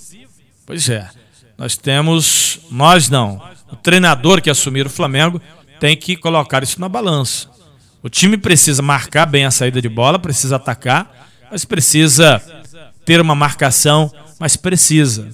Pois 0.66 0.90
é. 0.90 1.10
Nós 1.58 1.78
temos, 1.78 2.60
nós 2.70 3.08
não, 3.08 3.42
o 3.72 3.78
treinador 3.78 4.42
que 4.42 4.50
assumir 4.50 4.86
o 4.86 4.90
Flamengo 4.90 5.42
tem 5.80 5.96
que 5.96 6.18
colocar 6.18 6.62
isso 6.64 6.82
na 6.82 6.90
balança. 6.90 7.50
O 8.04 8.10
time 8.10 8.36
precisa 8.36 8.82
marcar 8.82 9.26
bem 9.26 9.46
a 9.46 9.52
saída 9.52 9.82
de 9.82 9.88
bola, 9.88 10.20
precisa 10.20 10.58
atacar, 10.58 11.30
mas 11.50 11.64
precisa 11.64 12.61
ter 13.12 13.20
uma 13.20 13.36
marcação 13.36 14.10
mais 14.40 14.56
precisa. 14.56 15.28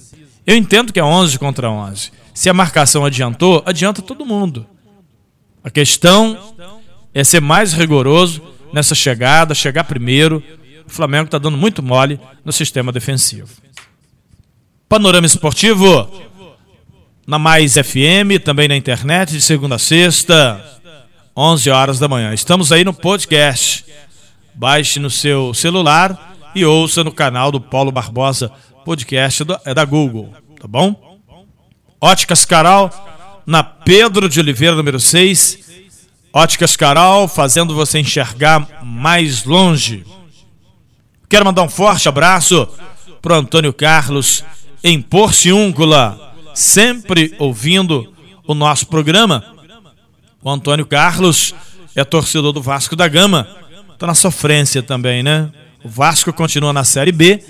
Eu 0.44 0.56
entendo 0.56 0.92
que 0.92 0.98
é 0.98 1.04
11 1.04 1.38
contra 1.38 1.70
11. 1.70 2.10
Se 2.34 2.50
a 2.50 2.54
marcação 2.54 3.04
adiantou, 3.04 3.62
adianta 3.64 4.02
todo 4.02 4.26
mundo. 4.26 4.66
A 5.62 5.70
questão 5.70 6.56
é 7.14 7.22
ser 7.22 7.40
mais 7.40 7.72
rigoroso 7.72 8.42
nessa 8.72 8.96
chegada, 8.96 9.54
chegar 9.54 9.84
primeiro. 9.84 10.42
O 10.88 10.90
Flamengo 10.90 11.26
está 11.26 11.38
dando 11.38 11.56
muito 11.56 11.80
mole 11.80 12.18
no 12.44 12.52
sistema 12.52 12.90
defensivo. 12.90 13.48
Panorama 14.88 15.26
Esportivo 15.26 16.10
na 17.28 17.38
Mais 17.38 17.74
FM, 17.74 18.42
também 18.44 18.66
na 18.66 18.74
internet, 18.74 19.30
de 19.30 19.40
segunda 19.40 19.76
a 19.76 19.78
sexta, 19.78 20.80
11 21.36 21.70
horas 21.70 21.98
da 22.00 22.08
manhã. 22.08 22.34
Estamos 22.34 22.72
aí 22.72 22.82
no 22.82 22.92
podcast. 22.92 23.84
Baixe 24.52 24.98
no 24.98 25.10
seu 25.10 25.54
celular 25.54 26.37
e 26.58 26.64
ouça 26.64 27.04
no 27.04 27.12
canal 27.12 27.52
do 27.52 27.60
Paulo 27.60 27.92
Barbosa 27.92 28.50
Podcast 28.84 29.44
é 29.64 29.72
da 29.72 29.84
Google, 29.84 30.34
tá 30.60 30.66
bom? 30.66 31.20
Óticas 32.00 32.44
Caral, 32.44 33.42
na 33.46 33.62
Pedro 33.62 34.28
de 34.28 34.40
Oliveira, 34.40 34.74
número 34.74 34.98
6. 34.98 35.58
Óticas 36.32 36.74
Caral, 36.74 37.28
fazendo 37.28 37.76
você 37.76 38.00
enxergar 38.00 38.82
mais 38.82 39.44
longe. 39.44 40.04
Quero 41.28 41.44
mandar 41.44 41.62
um 41.62 41.68
forte 41.68 42.08
abraço 42.08 42.66
pro 43.22 43.34
Antônio 43.34 43.72
Carlos 43.72 44.44
em 44.82 45.00
Porciúncula, 45.00 46.34
sempre 46.54 47.36
ouvindo 47.38 48.12
o 48.48 48.54
nosso 48.54 48.86
programa. 48.88 49.44
O 50.42 50.50
Antônio 50.50 50.86
Carlos 50.86 51.54
é 51.94 52.02
torcedor 52.02 52.52
do 52.52 52.60
Vasco 52.60 52.96
da 52.96 53.06
Gama, 53.06 53.46
tá 53.96 54.08
na 54.08 54.14
sofrência 54.14 54.82
também, 54.82 55.22
né? 55.22 55.52
O 55.84 55.88
Vasco 55.88 56.32
continua 56.32 56.72
na 56.72 56.82
Série 56.82 57.12
B 57.12 57.42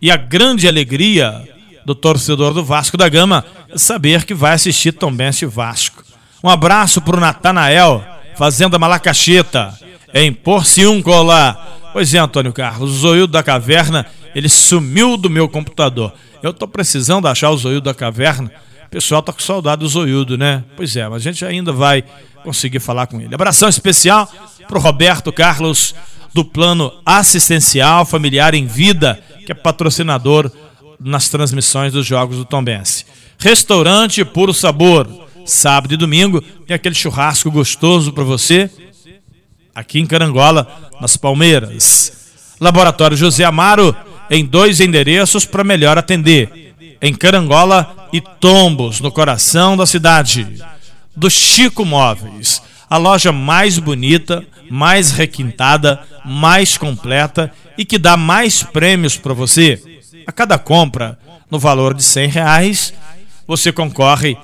e 0.00 0.10
a 0.10 0.16
grande 0.16 0.66
alegria 0.66 1.48
do 1.84 1.94
torcedor 1.94 2.52
do 2.52 2.64
Vasco 2.64 2.96
da 2.96 3.08
Gama 3.08 3.44
é 3.68 3.78
saber 3.78 4.24
que 4.24 4.34
vai 4.34 4.54
assistir 4.54 4.92
Tombense 4.92 5.46
Vasco. 5.46 6.02
Um 6.42 6.48
abraço 6.48 7.00
para 7.00 7.16
o 7.16 7.20
Natanael, 7.20 8.04
Fazenda 8.36 8.78
Malacacheta, 8.78 9.78
em 10.12 10.32
Porciúncula. 10.32 11.56
Pois 11.92 12.12
é, 12.12 12.18
Antônio 12.18 12.52
Carlos, 12.52 12.90
o 12.90 12.94
zoiudo 12.94 13.32
da 13.32 13.42
caverna, 13.42 14.06
ele 14.34 14.48
sumiu 14.48 15.16
do 15.16 15.30
meu 15.30 15.48
computador. 15.48 16.12
Eu 16.42 16.50
estou 16.50 16.66
precisando 16.66 17.28
achar 17.28 17.50
o 17.50 17.56
zoiudo 17.56 17.82
da 17.82 17.94
caverna. 17.94 18.50
O 18.86 18.90
pessoal 18.90 19.20
está 19.20 19.32
com 19.32 19.40
saudade 19.40 19.80
do 19.80 19.88
zoiudo, 19.88 20.36
né? 20.36 20.64
Pois 20.76 20.96
é, 20.96 21.08
mas 21.08 21.22
a 21.22 21.30
gente 21.30 21.44
ainda 21.44 21.72
vai 21.72 22.02
conseguir 22.42 22.80
falar 22.80 23.06
com 23.06 23.20
ele. 23.20 23.32
Abração 23.32 23.68
especial 23.68 24.28
para 24.66 24.76
o 24.76 24.80
Roberto 24.80 25.32
Carlos, 25.32 25.94
do 26.34 26.44
plano 26.44 26.92
assistencial 27.04 28.04
familiar 28.06 28.54
em 28.54 28.66
vida, 28.66 29.22
que 29.44 29.52
é 29.52 29.54
patrocinador 29.54 30.50
nas 30.98 31.28
transmissões 31.28 31.92
dos 31.92 32.06
jogos 32.06 32.36
do 32.36 32.44
Tombense. 32.44 33.04
Restaurante 33.38 34.24
Puro 34.24 34.54
Sabor, 34.54 35.08
sábado 35.44 35.94
e 35.94 35.96
domingo, 35.96 36.40
tem 36.66 36.74
aquele 36.74 36.94
churrasco 36.94 37.50
gostoso 37.50 38.12
para 38.12 38.24
você, 38.24 38.70
aqui 39.74 39.98
em 39.98 40.06
Carangola, 40.06 40.90
nas 41.00 41.16
Palmeiras. 41.16 42.12
Laboratório 42.60 43.16
José 43.16 43.44
Amaro, 43.44 43.94
em 44.30 44.44
dois 44.44 44.80
endereços 44.80 45.44
para 45.44 45.64
melhor 45.64 45.98
atender, 45.98 46.74
em 47.00 47.12
Carangola 47.12 48.08
e 48.12 48.20
Tombos, 48.20 49.00
no 49.00 49.10
coração 49.10 49.76
da 49.76 49.84
cidade. 49.84 50.46
Do 51.14 51.28
Chico 51.28 51.84
Móveis, 51.84 52.62
a 52.92 52.98
loja 52.98 53.32
mais 53.32 53.78
bonita, 53.78 54.44
mais 54.70 55.12
requintada, 55.12 56.02
mais 56.26 56.76
completa 56.76 57.50
e 57.78 57.86
que 57.86 57.96
dá 57.96 58.18
mais 58.18 58.62
prêmios 58.62 59.16
para 59.16 59.32
você. 59.32 59.82
A 60.26 60.30
cada 60.30 60.58
compra 60.58 61.18
no 61.50 61.58
valor 61.58 61.94
de 61.94 62.02
100 62.02 62.28
reais, 62.28 62.92
você 63.46 63.72
concorre 63.72 64.36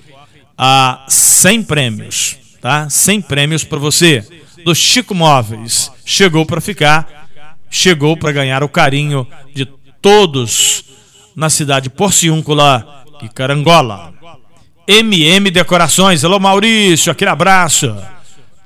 a 0.57 1.05
100 1.09 1.63
prêmios, 1.65 2.39
tá? 2.59 2.89
100 2.89 3.21
prêmios 3.21 3.65
para 3.65 3.79
você. 3.79 4.27
Do 4.65 4.75
Chico 4.75 5.15
Móveis, 5.15 5.93
chegou 6.03 6.47
para 6.47 6.63
ficar, 6.63 7.29
chegou 7.71 8.17
para 8.17 8.33
ganhar 8.33 8.63
o 8.63 8.69
carinho 8.69 9.27
de 9.55 9.67
todos 10.01 10.85
na 11.37 11.51
cidade 11.51 11.91
Porciúncula 11.91 13.05
e 13.21 13.29
Carangola. 13.29 14.15
MM 14.87 15.51
Decorações, 15.51 16.25
alô 16.25 16.41
Maurício, 16.41 17.13
aquele 17.13 17.31
abraço. 17.31 17.95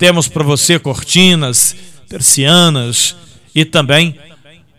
Temos 0.02 0.26
para 0.26 0.42
você 0.42 0.80
cortinas, 0.80 1.76
persianas 2.08 3.14
e 3.54 3.64
também 3.64 4.18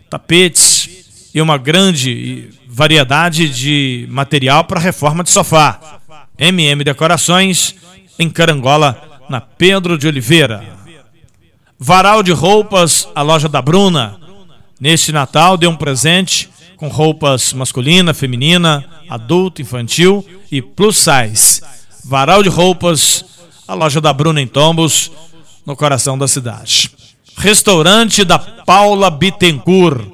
tapetes 0.09 1.29
e 1.33 1.39
uma 1.39 1.57
grande 1.57 2.49
variedade 2.67 3.47
de 3.47 4.05
material 4.12 4.65
para 4.65 4.81
reforma 4.81 5.23
de 5.23 5.29
sofá. 5.29 6.01
MM 6.38 6.83
Decorações 6.83 7.73
em 8.19 8.29
Carangola, 8.29 9.21
na 9.29 9.39
Pedro 9.39 9.97
de 9.97 10.09
Oliveira. 10.09 10.62
Varal 11.79 12.21
de 12.21 12.33
roupas, 12.33 13.07
a 13.15 13.21
loja 13.21 13.47
da 13.47 13.62
Bruna. 13.62 14.19
Neste 14.77 15.13
Natal 15.13 15.55
dê 15.55 15.67
um 15.67 15.77
presente 15.77 16.49
com 16.75 16.89
roupas 16.89 17.53
masculina, 17.53 18.13
feminina, 18.13 18.83
adulto, 19.09 19.62
infantil 19.62 20.27
e 20.51 20.62
plus 20.62 20.97
size. 20.97 21.62
Varal 22.03 22.43
de 22.43 22.49
roupas, 22.49 23.23
a 23.67 23.73
loja 23.73 24.02
da 24.02 24.12
Bruna 24.12 24.41
em 24.41 24.47
Tombos, 24.47 25.12
no 25.65 25.76
coração 25.76 26.17
da 26.17 26.28
cidade. 26.28 26.91
Restaurante 27.38 28.23
da 28.23 28.38
Paula 28.38 29.10
Bittencourt, 29.10 30.06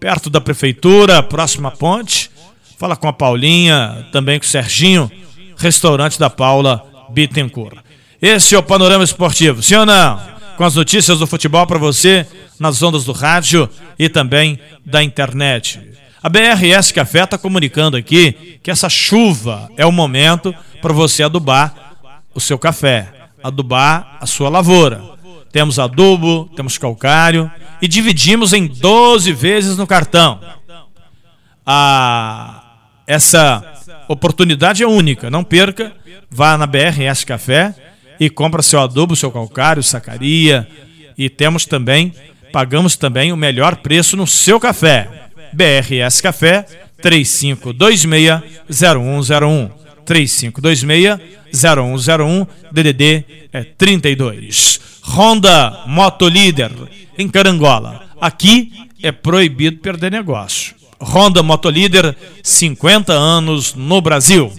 perto 0.00 0.28
da 0.30 0.40
prefeitura, 0.40 1.22
próxima 1.22 1.70
ponte. 1.70 2.30
Fala 2.78 2.96
com 2.96 3.08
a 3.08 3.12
Paulinha, 3.12 4.06
também 4.12 4.38
com 4.38 4.44
o 4.44 4.48
Serginho. 4.48 5.10
Restaurante 5.56 6.18
da 6.18 6.28
Paula 6.28 6.84
Bittencourt. 7.10 7.78
Esse 8.20 8.54
é 8.54 8.58
o 8.58 8.62
Panorama 8.62 9.04
Esportivo, 9.04 9.62
sim 9.62 9.76
ou 9.76 9.86
não? 9.86 10.20
Com 10.56 10.64
as 10.64 10.74
notícias 10.74 11.18
do 11.18 11.26
futebol 11.26 11.66
para 11.66 11.78
você 11.78 12.26
nas 12.58 12.82
ondas 12.82 13.04
do 13.04 13.12
rádio 13.12 13.68
e 13.98 14.08
também 14.08 14.58
da 14.84 15.02
internet. 15.02 15.80
A 16.22 16.28
BRS 16.28 16.92
Café 16.92 17.24
está 17.24 17.38
comunicando 17.38 17.96
aqui 17.96 18.58
que 18.62 18.70
essa 18.70 18.88
chuva 18.88 19.70
é 19.76 19.84
o 19.86 19.92
momento 19.92 20.54
para 20.80 20.92
você 20.92 21.22
adubar 21.22 21.85
o 22.36 22.40
seu 22.40 22.58
café, 22.58 23.08
adubar 23.42 24.18
a 24.20 24.26
sua 24.26 24.50
lavoura. 24.50 25.02
Temos 25.50 25.78
adubo, 25.78 26.50
temos 26.54 26.76
calcário 26.76 27.50
e 27.80 27.88
dividimos 27.88 28.52
em 28.52 28.66
12 28.66 29.32
vezes 29.32 29.78
no 29.78 29.86
cartão. 29.86 30.38
A, 31.64 32.74
essa 33.06 33.64
oportunidade 34.06 34.82
é 34.82 34.86
única, 34.86 35.30
não 35.30 35.42
perca. 35.42 35.94
Vá 36.30 36.58
na 36.58 36.66
BRS 36.66 37.24
Café 37.24 37.74
e 38.20 38.28
compra 38.28 38.62
seu 38.62 38.80
adubo, 38.80 39.16
seu 39.16 39.32
calcário, 39.32 39.82
sacaria. 39.82 40.68
E 41.16 41.30
temos 41.30 41.64
também, 41.64 42.12
pagamos 42.52 42.96
também 42.96 43.32
o 43.32 43.36
melhor 43.36 43.76
preço 43.76 44.14
no 44.14 44.26
seu 44.26 44.60
café. 44.60 45.30
BRS 45.54 46.20
Café 46.20 46.66
3526-0101. 50.06 51.36
3526-0101, 51.52 52.46
DDD 52.72 53.24
é 53.52 53.64
32. 53.64 54.80
Honda 55.02 55.84
Moto 55.86 56.28
Líder, 56.28 56.72
em 57.16 57.28
Carangola. 57.28 58.04
Aqui 58.20 58.72
é 59.02 59.12
proibido 59.12 59.78
perder 59.78 60.10
negócio. 60.10 60.74
Honda 61.00 61.42
Moto 61.42 61.68
Líder, 61.68 62.16
50 62.42 63.12
anos 63.12 63.74
no 63.74 64.00
Brasil. 64.00 64.52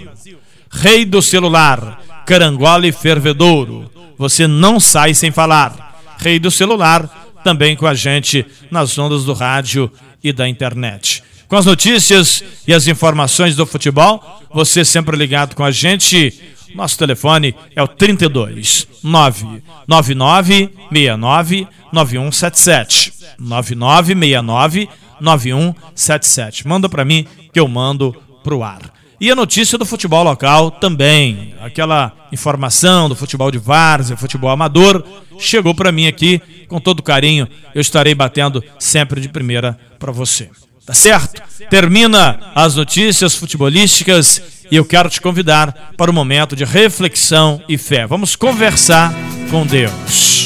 Rei 0.69 1.05
do 1.05 1.21
celular, 1.21 2.01
Carangola 2.25 2.87
e 2.87 2.91
Fervedouro. 2.91 3.91
Você 4.17 4.47
não 4.47 4.79
sai 4.79 5.13
sem 5.13 5.31
falar. 5.31 6.01
Rei 6.19 6.39
do 6.39 6.49
celular, 6.51 7.29
também 7.43 7.75
com 7.75 7.87
a 7.87 7.93
gente 7.93 8.45
nas 8.69 8.97
ondas 8.97 9.23
do 9.23 9.33
rádio 9.33 9.91
e 10.23 10.31
da 10.33 10.47
internet. 10.47 11.23
Com 11.47 11.55
as 11.55 11.65
notícias 11.65 12.43
e 12.67 12.73
as 12.73 12.87
informações 12.87 13.55
do 13.55 13.65
futebol, 13.65 14.21
você 14.53 14.83
sempre 14.83 15.15
ligado 15.15 15.55
com 15.55 15.63
a 15.63 15.71
gente. 15.71 16.33
Nosso 16.75 16.97
telefone 16.97 17.55
é 17.73 17.81
o 17.81 17.87
32 17.87 18.85
999 19.01 20.69
69 20.91 21.67
9177. 21.93 23.13
9969 23.39 24.89
9177. 25.21 26.67
Manda 26.67 26.89
para 26.89 27.05
mim 27.05 27.25
que 27.53 27.59
eu 27.59 27.67
mando 27.67 28.13
pro 28.43 28.61
ar. 28.61 28.81
E 29.19 29.31
a 29.31 29.35
notícia 29.35 29.77
do 29.77 29.85
futebol 29.85 30.23
local 30.23 30.69
também, 30.69 31.55
aquela 31.61 32.13
informação 32.31 33.07
do 33.07 33.15
futebol 33.15 33.49
de 33.49 33.57
várzea, 33.57 34.17
futebol 34.17 34.49
amador, 34.49 35.03
chegou 35.39 35.73
para 35.73 35.93
mim 35.93 36.07
aqui 36.07 36.41
com 36.67 36.79
todo 36.79 37.01
carinho. 37.01 37.47
Eu 37.73 37.81
estarei 37.81 38.13
batendo 38.13 38.61
sempre 38.77 39.21
de 39.21 39.29
primeira 39.29 39.79
para 39.97 40.11
você. 40.11 40.49
Tá 40.87 40.93
certo? 40.93 41.41
Termina 41.69 42.39
as 42.55 42.75
notícias 42.75 43.35
futebolísticas 43.35 44.41
e 44.71 44.77
eu 44.77 44.85
quero 44.85 45.09
te 45.09 45.19
convidar 45.19 45.91
para 45.97 46.09
um 46.09 46.13
momento 46.13 46.55
de 46.55 46.63
reflexão 46.63 47.61
e 47.67 47.77
fé. 47.77 48.07
Vamos 48.07 48.37
conversar 48.37 49.13
com 49.51 49.65
Deus. 49.65 50.45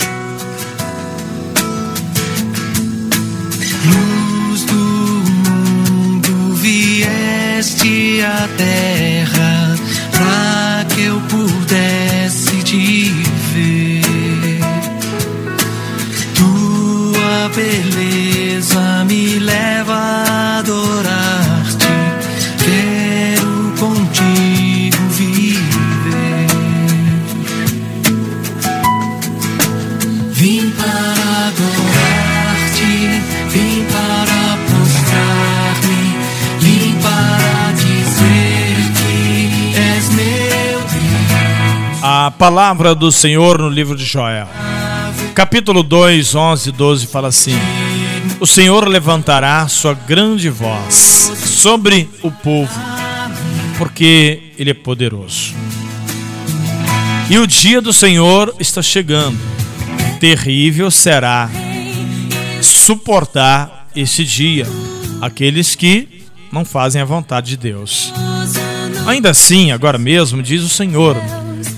Luz 3.85 4.63
do 4.63 4.73
mundo 4.73 6.55
vieste 6.55 8.21
à 8.23 8.47
terra 8.57 9.75
para 10.09 10.85
que 10.95 11.03
eu 11.03 11.21
pudesse 11.29 12.63
te 12.63 13.11
ver. 13.53 14.59
Tua 16.35 17.49
beleza 17.49 18.00
palavra 42.41 42.95
do 42.95 43.11
Senhor 43.11 43.59
no 43.59 43.69
livro 43.69 43.95
de 43.95 44.03
Joel. 44.03 44.47
Capítulo 45.35 45.83
2, 45.83 46.33
11 46.33 46.69
e 46.69 46.71
12 46.71 47.05
fala 47.05 47.27
assim: 47.27 47.53
O 48.39 48.47
Senhor 48.47 48.87
levantará 48.87 49.67
sua 49.67 49.93
grande 49.93 50.49
voz 50.49 51.31
sobre 51.35 52.09
o 52.23 52.31
povo, 52.31 52.73
porque 53.77 54.53
Ele 54.57 54.71
é 54.71 54.73
poderoso. 54.73 55.53
E 57.29 57.37
o 57.37 57.45
dia 57.45 57.79
do 57.79 57.93
Senhor 57.93 58.55
está 58.59 58.81
chegando. 58.81 59.37
Terrível 60.19 60.89
será 60.89 61.47
suportar 62.59 63.87
esse 63.95 64.25
dia 64.25 64.65
aqueles 65.21 65.75
que 65.75 66.25
não 66.51 66.65
fazem 66.65 66.99
a 67.03 67.05
vontade 67.05 67.51
de 67.51 67.57
Deus. 67.57 68.11
Ainda 69.05 69.29
assim, 69.29 69.71
agora 69.71 69.99
mesmo, 69.99 70.41
diz 70.41 70.63
o 70.63 70.69
Senhor: 70.69 71.15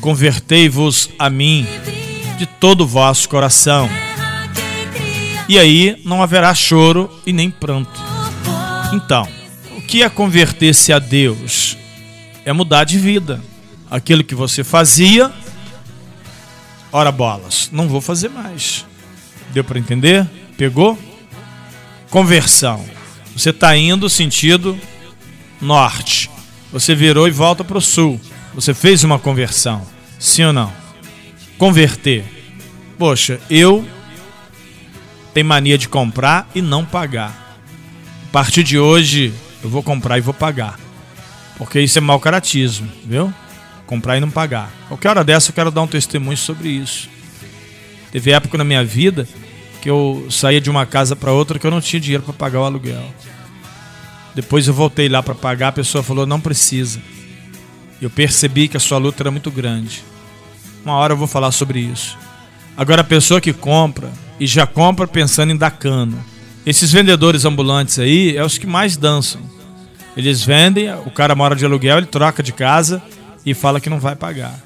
convertei-vos 0.03 1.09
a 1.17 1.29
mim 1.29 1.65
de 2.37 2.45
todo 2.45 2.81
o 2.81 2.87
vosso 2.87 3.29
coração. 3.29 3.89
E 5.47 5.57
aí 5.57 5.97
não 6.03 6.21
haverá 6.21 6.53
choro 6.53 7.09
e 7.25 7.31
nem 7.31 7.49
pranto. 7.49 8.01
Então, 8.91 9.25
o 9.77 9.81
que 9.81 10.03
é 10.03 10.09
converter-se 10.09 10.91
a 10.91 10.99
Deus? 10.99 11.77
É 12.43 12.51
mudar 12.51 12.83
de 12.83 12.99
vida. 12.99 13.41
Aquilo 13.89 14.25
que 14.25 14.35
você 14.35 14.61
fazia, 14.61 15.31
ora 16.91 17.09
bolas, 17.09 17.69
não 17.71 17.87
vou 17.87 18.01
fazer 18.01 18.27
mais. 18.27 18.85
Deu 19.53 19.63
para 19.63 19.79
entender? 19.79 20.29
Pegou? 20.57 20.99
Conversão. 22.09 22.83
Você 23.33 23.51
está 23.51 23.77
indo 23.77 24.09
sentido 24.09 24.77
norte. 25.61 26.29
Você 26.73 26.93
virou 26.93 27.25
e 27.25 27.31
volta 27.31 27.63
para 27.63 27.77
o 27.77 27.81
sul. 27.81 28.19
Você 28.53 28.73
fez 28.73 29.03
uma 29.03 29.17
conversão. 29.17 29.85
Sim 30.19 30.45
ou 30.45 30.53
não? 30.53 30.71
Converter. 31.57 32.23
Poxa, 32.97 33.39
eu 33.49 33.85
tenho 35.33 35.45
mania 35.45 35.77
de 35.77 35.89
comprar 35.89 36.49
e 36.53 36.61
não 36.61 36.85
pagar. 36.85 37.57
A 38.27 38.31
partir 38.31 38.63
de 38.63 38.77
hoje, 38.77 39.33
eu 39.63 39.69
vou 39.69 39.81
comprar 39.81 40.17
e 40.17 40.21
vou 40.21 40.33
pagar. 40.33 40.79
Porque 41.57 41.79
isso 41.79 41.97
é 41.97 42.01
mau 42.01 42.19
caratismo, 42.19 42.89
viu? 43.05 43.33
Comprar 43.85 44.17
e 44.17 44.19
não 44.19 44.29
pagar. 44.29 44.71
Qualquer 44.87 45.09
hora 45.09 45.23
dessa 45.23 45.49
eu 45.49 45.55
quero 45.55 45.71
dar 45.71 45.81
um 45.81 45.87
testemunho 45.87 46.37
sobre 46.37 46.69
isso. 46.69 47.09
Teve 48.11 48.31
época 48.31 48.57
na 48.57 48.63
minha 48.63 48.83
vida 48.83 49.27
que 49.81 49.89
eu 49.89 50.27
saía 50.29 50.61
de 50.61 50.69
uma 50.69 50.85
casa 50.85 51.15
para 51.15 51.31
outra 51.31 51.59
que 51.59 51.67
eu 51.67 51.71
não 51.71 51.81
tinha 51.81 51.99
dinheiro 51.99 52.23
para 52.23 52.33
pagar 52.33 52.61
o 52.61 52.65
aluguel. 52.65 53.03
Depois 54.33 54.67
eu 54.67 54.73
voltei 54.73 55.09
lá 55.09 55.21
para 55.21 55.35
pagar, 55.35 55.69
a 55.69 55.73
pessoa 55.73 56.03
falou: 56.03 56.25
"Não 56.25 56.39
precisa". 56.39 57.01
Eu 58.03 58.09
percebi 58.09 58.67
que 58.67 58.75
a 58.75 58.81
sua 58.81 58.97
luta 58.97 59.23
era 59.23 59.31
muito 59.31 59.49
grande. 59.49 60.03
Uma 60.83 60.95
hora 60.95 61.13
eu 61.13 61.17
vou 61.17 61.25
falar 61.25 61.51
sobre 61.51 61.79
isso. 61.79 62.17
Agora 62.75 62.99
a 62.99 63.05
pessoa 63.05 63.39
que 63.39 63.53
compra 63.53 64.11
e 64.37 64.45
já 64.45 64.67
compra 64.67 65.07
pensando 65.07 65.53
em 65.53 65.55
dar 65.55 65.71
cano. 65.71 66.21
Esses 66.65 66.91
vendedores 66.91 67.45
ambulantes 67.45 67.99
aí 67.99 68.35
é 68.35 68.43
os 68.43 68.57
que 68.57 68.67
mais 68.67 68.97
dançam. 68.97 69.41
Eles 70.17 70.43
vendem, 70.43 70.93
o 71.05 71.11
cara 71.11 71.33
mora 71.33 71.55
de 71.55 71.63
aluguel, 71.63 71.97
ele 71.97 72.05
troca 72.05 72.43
de 72.43 72.51
casa 72.51 73.01
e 73.45 73.53
fala 73.53 73.79
que 73.79 73.89
não 73.89 74.01
vai 74.01 74.17
pagar. 74.17 74.61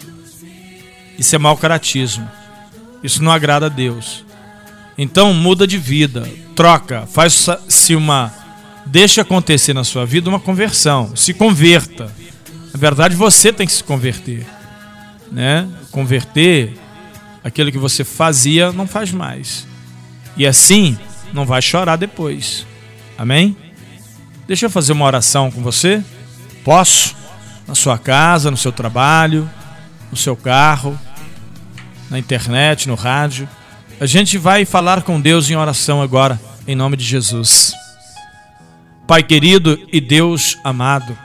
Isso 1.19 1.35
é 1.35 1.37
mau 1.37 1.55
caratismo. 1.55 2.27
Isso 3.03 3.23
não 3.23 3.31
agrada 3.31 3.67
a 3.67 3.69
Deus. 3.69 4.25
Então 4.97 5.31
muda 5.31 5.67
de 5.67 5.77
vida, 5.77 6.27
troca, 6.55 7.05
faz-se 7.05 7.95
uma 7.95 8.33
deixa 8.83 9.21
acontecer 9.21 9.73
na 9.73 9.83
sua 9.83 10.07
vida 10.07 10.27
uma 10.27 10.39
conversão, 10.39 11.15
se 11.15 11.35
converta. 11.35 12.11
Na 12.77 12.81
verdade, 12.81 13.15
você 13.15 13.51
tem 13.51 13.65
que 13.65 13.73
se 13.73 13.83
converter, 13.83 14.45
né? 15.31 15.67
Converter 15.89 16.77
aquilo 17.43 17.71
que 17.71 17.77
você 17.79 18.03
fazia 18.03 18.71
não 18.71 18.85
faz 18.85 19.11
mais. 19.11 19.65
E 20.37 20.45
assim 20.45 20.95
não 21.33 21.43
vai 21.43 21.59
chorar 21.59 21.95
depois. 21.95 22.67
Amém? 23.17 23.57
Deixa 24.45 24.67
eu 24.67 24.69
fazer 24.69 24.93
uma 24.93 25.05
oração 25.05 25.49
com 25.49 25.59
você. 25.63 26.03
Posso? 26.63 27.15
Na 27.67 27.73
sua 27.73 27.97
casa, 27.97 28.51
no 28.51 28.57
seu 28.57 28.71
trabalho, 28.71 29.49
no 30.11 30.17
seu 30.17 30.35
carro, 30.35 30.97
na 32.11 32.19
internet, 32.19 32.87
no 32.87 32.93
rádio. 32.93 33.49
A 33.99 34.05
gente 34.05 34.37
vai 34.37 34.65
falar 34.65 35.01
com 35.01 35.19
Deus 35.19 35.49
em 35.49 35.55
oração 35.55 35.99
agora, 35.99 36.39
em 36.67 36.75
nome 36.75 36.95
de 36.95 37.03
Jesus. 37.03 37.73
Pai 39.07 39.23
querido 39.23 39.79
e 39.91 39.99
Deus 39.99 40.55
amado, 40.63 41.17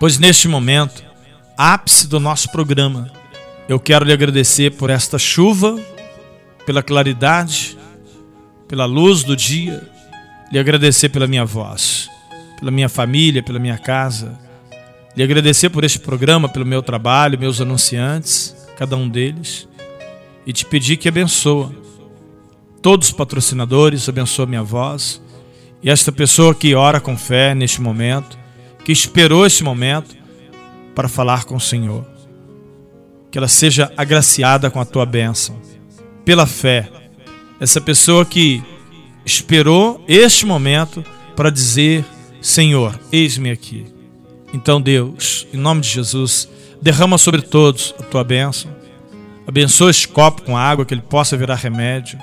pois 0.00 0.18
neste 0.18 0.48
momento, 0.48 1.04
ápice 1.58 2.08
do 2.08 2.18
nosso 2.18 2.50
programa, 2.50 3.12
eu 3.68 3.78
quero 3.78 4.04
lhe 4.04 4.12
agradecer 4.14 4.72
por 4.72 4.88
esta 4.88 5.18
chuva, 5.18 5.78
pela 6.64 6.82
claridade, 6.82 7.76
pela 8.66 8.86
luz 8.86 9.22
do 9.22 9.36
dia, 9.36 9.86
lhe 10.50 10.58
agradecer 10.58 11.10
pela 11.10 11.26
minha 11.26 11.44
voz, 11.44 12.08
pela 12.58 12.70
minha 12.70 12.88
família, 12.88 13.42
pela 13.42 13.58
minha 13.58 13.76
casa, 13.76 14.38
lhe 15.14 15.22
agradecer 15.22 15.68
por 15.68 15.84
este 15.84 15.98
programa, 15.98 16.48
pelo 16.48 16.64
meu 16.64 16.82
trabalho, 16.82 17.38
meus 17.38 17.60
anunciantes, 17.60 18.56
cada 18.78 18.96
um 18.96 19.06
deles, 19.06 19.68
e 20.46 20.52
te 20.52 20.64
pedir 20.64 20.96
que 20.96 21.08
abençoa 21.08 21.70
todos 22.80 23.08
os 23.08 23.12
patrocinadores, 23.12 24.08
abençoa 24.08 24.46
minha 24.46 24.62
voz 24.62 25.20
e 25.82 25.90
esta 25.90 26.10
pessoa 26.10 26.54
que 26.54 26.74
ora 26.74 27.00
com 27.00 27.18
fé 27.18 27.54
neste 27.54 27.82
momento, 27.82 28.39
que 28.84 28.92
esperou 28.92 29.46
este 29.46 29.62
momento 29.62 30.16
para 30.94 31.08
falar 31.08 31.44
com 31.44 31.56
o 31.56 31.60
Senhor. 31.60 32.06
Que 33.30 33.38
ela 33.38 33.48
seja 33.48 33.92
agraciada 33.96 34.70
com 34.70 34.80
a 34.80 34.84
tua 34.84 35.06
bênção, 35.06 35.60
pela 36.24 36.46
fé. 36.46 36.90
Essa 37.60 37.80
pessoa 37.80 38.24
que 38.24 38.62
esperou 39.24 40.04
este 40.08 40.44
momento 40.44 41.04
para 41.36 41.50
dizer: 41.50 42.04
Senhor, 42.40 42.98
eis-me 43.12 43.50
aqui. 43.50 43.86
Então, 44.52 44.80
Deus, 44.80 45.46
em 45.54 45.56
nome 45.56 45.80
de 45.80 45.88
Jesus, 45.88 46.48
derrama 46.82 47.18
sobre 47.18 47.40
todos 47.40 47.94
a 47.98 48.02
tua 48.02 48.24
bênção. 48.24 48.70
Abençoa 49.46 49.90
este 49.90 50.08
copo 50.08 50.42
com 50.42 50.56
água, 50.56 50.84
que 50.84 50.94
ele 50.94 51.02
possa 51.02 51.36
virar 51.36 51.56
remédio, 51.56 52.18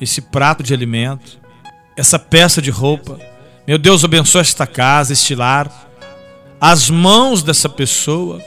esse 0.00 0.20
prato 0.20 0.62
de 0.62 0.72
alimento, 0.72 1.38
essa 1.96 2.18
peça 2.18 2.60
de 2.62 2.70
roupa. 2.70 3.18
Meu 3.66 3.78
Deus, 3.78 4.04
abençoa 4.04 4.40
esta 4.40 4.66
casa, 4.66 5.12
este 5.12 5.34
lar, 5.34 5.85
as 6.60 6.88
mãos 6.88 7.42
dessa 7.42 7.68
pessoa, 7.68 8.42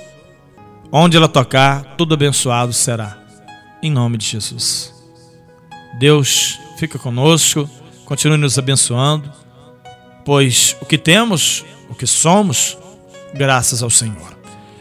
onde 0.91 1.15
ela 1.15 1.27
tocar, 1.27 1.95
tudo 1.95 2.13
abençoado 2.13 2.73
será. 2.73 3.17
Em 3.81 3.91
nome 3.91 4.17
de 4.17 4.25
Jesus. 4.25 4.93
Deus, 5.99 6.59
fica 6.77 6.97
conosco, 6.97 7.69
continue 8.05 8.37
nos 8.37 8.57
abençoando, 8.57 9.31
pois 10.25 10.75
o 10.81 10.85
que 10.85 10.97
temos, 10.97 11.63
o 11.89 11.95
que 11.95 12.07
somos, 12.07 12.77
graças 13.33 13.83
ao 13.83 13.89
Senhor. 13.89 14.37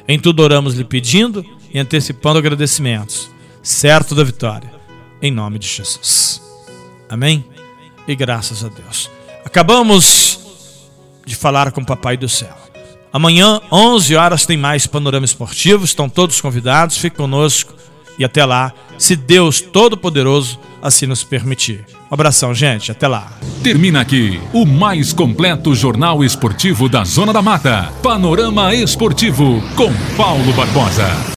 Em 0.06 0.18
tudo 0.18 0.42
oramos 0.42 0.74
lhe 0.74 0.84
pedindo 0.84 1.44
e 1.72 1.78
antecipando 1.78 2.38
agradecimentos, 2.38 3.30
certo 3.62 4.14
da 4.14 4.24
vitória, 4.24 4.72
em 5.20 5.30
nome 5.30 5.58
de 5.58 5.68
Jesus. 5.68 6.42
Amém? 7.08 7.44
E 8.06 8.16
graças 8.16 8.64
a 8.64 8.68
Deus. 8.68 9.10
Acabamos 9.44 10.40
de 11.26 11.36
falar 11.36 11.72
com 11.72 11.82
o 11.82 11.86
Papai 11.86 12.16
do 12.16 12.28
Céu. 12.28 12.67
Amanhã, 13.12 13.60
11 13.70 14.16
horas, 14.16 14.46
tem 14.46 14.56
mais 14.56 14.86
Panorama 14.86 15.24
Esportivo. 15.24 15.84
Estão 15.84 16.08
todos 16.08 16.40
convidados. 16.40 16.98
Fique 16.98 17.16
conosco. 17.16 17.74
E 18.18 18.24
até 18.24 18.44
lá, 18.44 18.72
se 18.98 19.14
Deus 19.14 19.60
Todo-Poderoso 19.60 20.58
assim 20.82 21.06
nos 21.06 21.22
permitir. 21.22 21.84
Um 22.10 22.14
abração, 22.14 22.54
gente. 22.54 22.90
Até 22.90 23.06
lá. 23.06 23.32
Termina 23.62 24.00
aqui 24.00 24.40
o 24.52 24.64
mais 24.64 25.12
completo 25.12 25.74
jornal 25.74 26.24
esportivo 26.24 26.88
da 26.88 27.04
Zona 27.04 27.32
da 27.32 27.42
Mata. 27.42 27.92
Panorama 28.02 28.74
Esportivo 28.74 29.62
com 29.76 29.92
Paulo 30.16 30.52
Barbosa. 30.52 31.36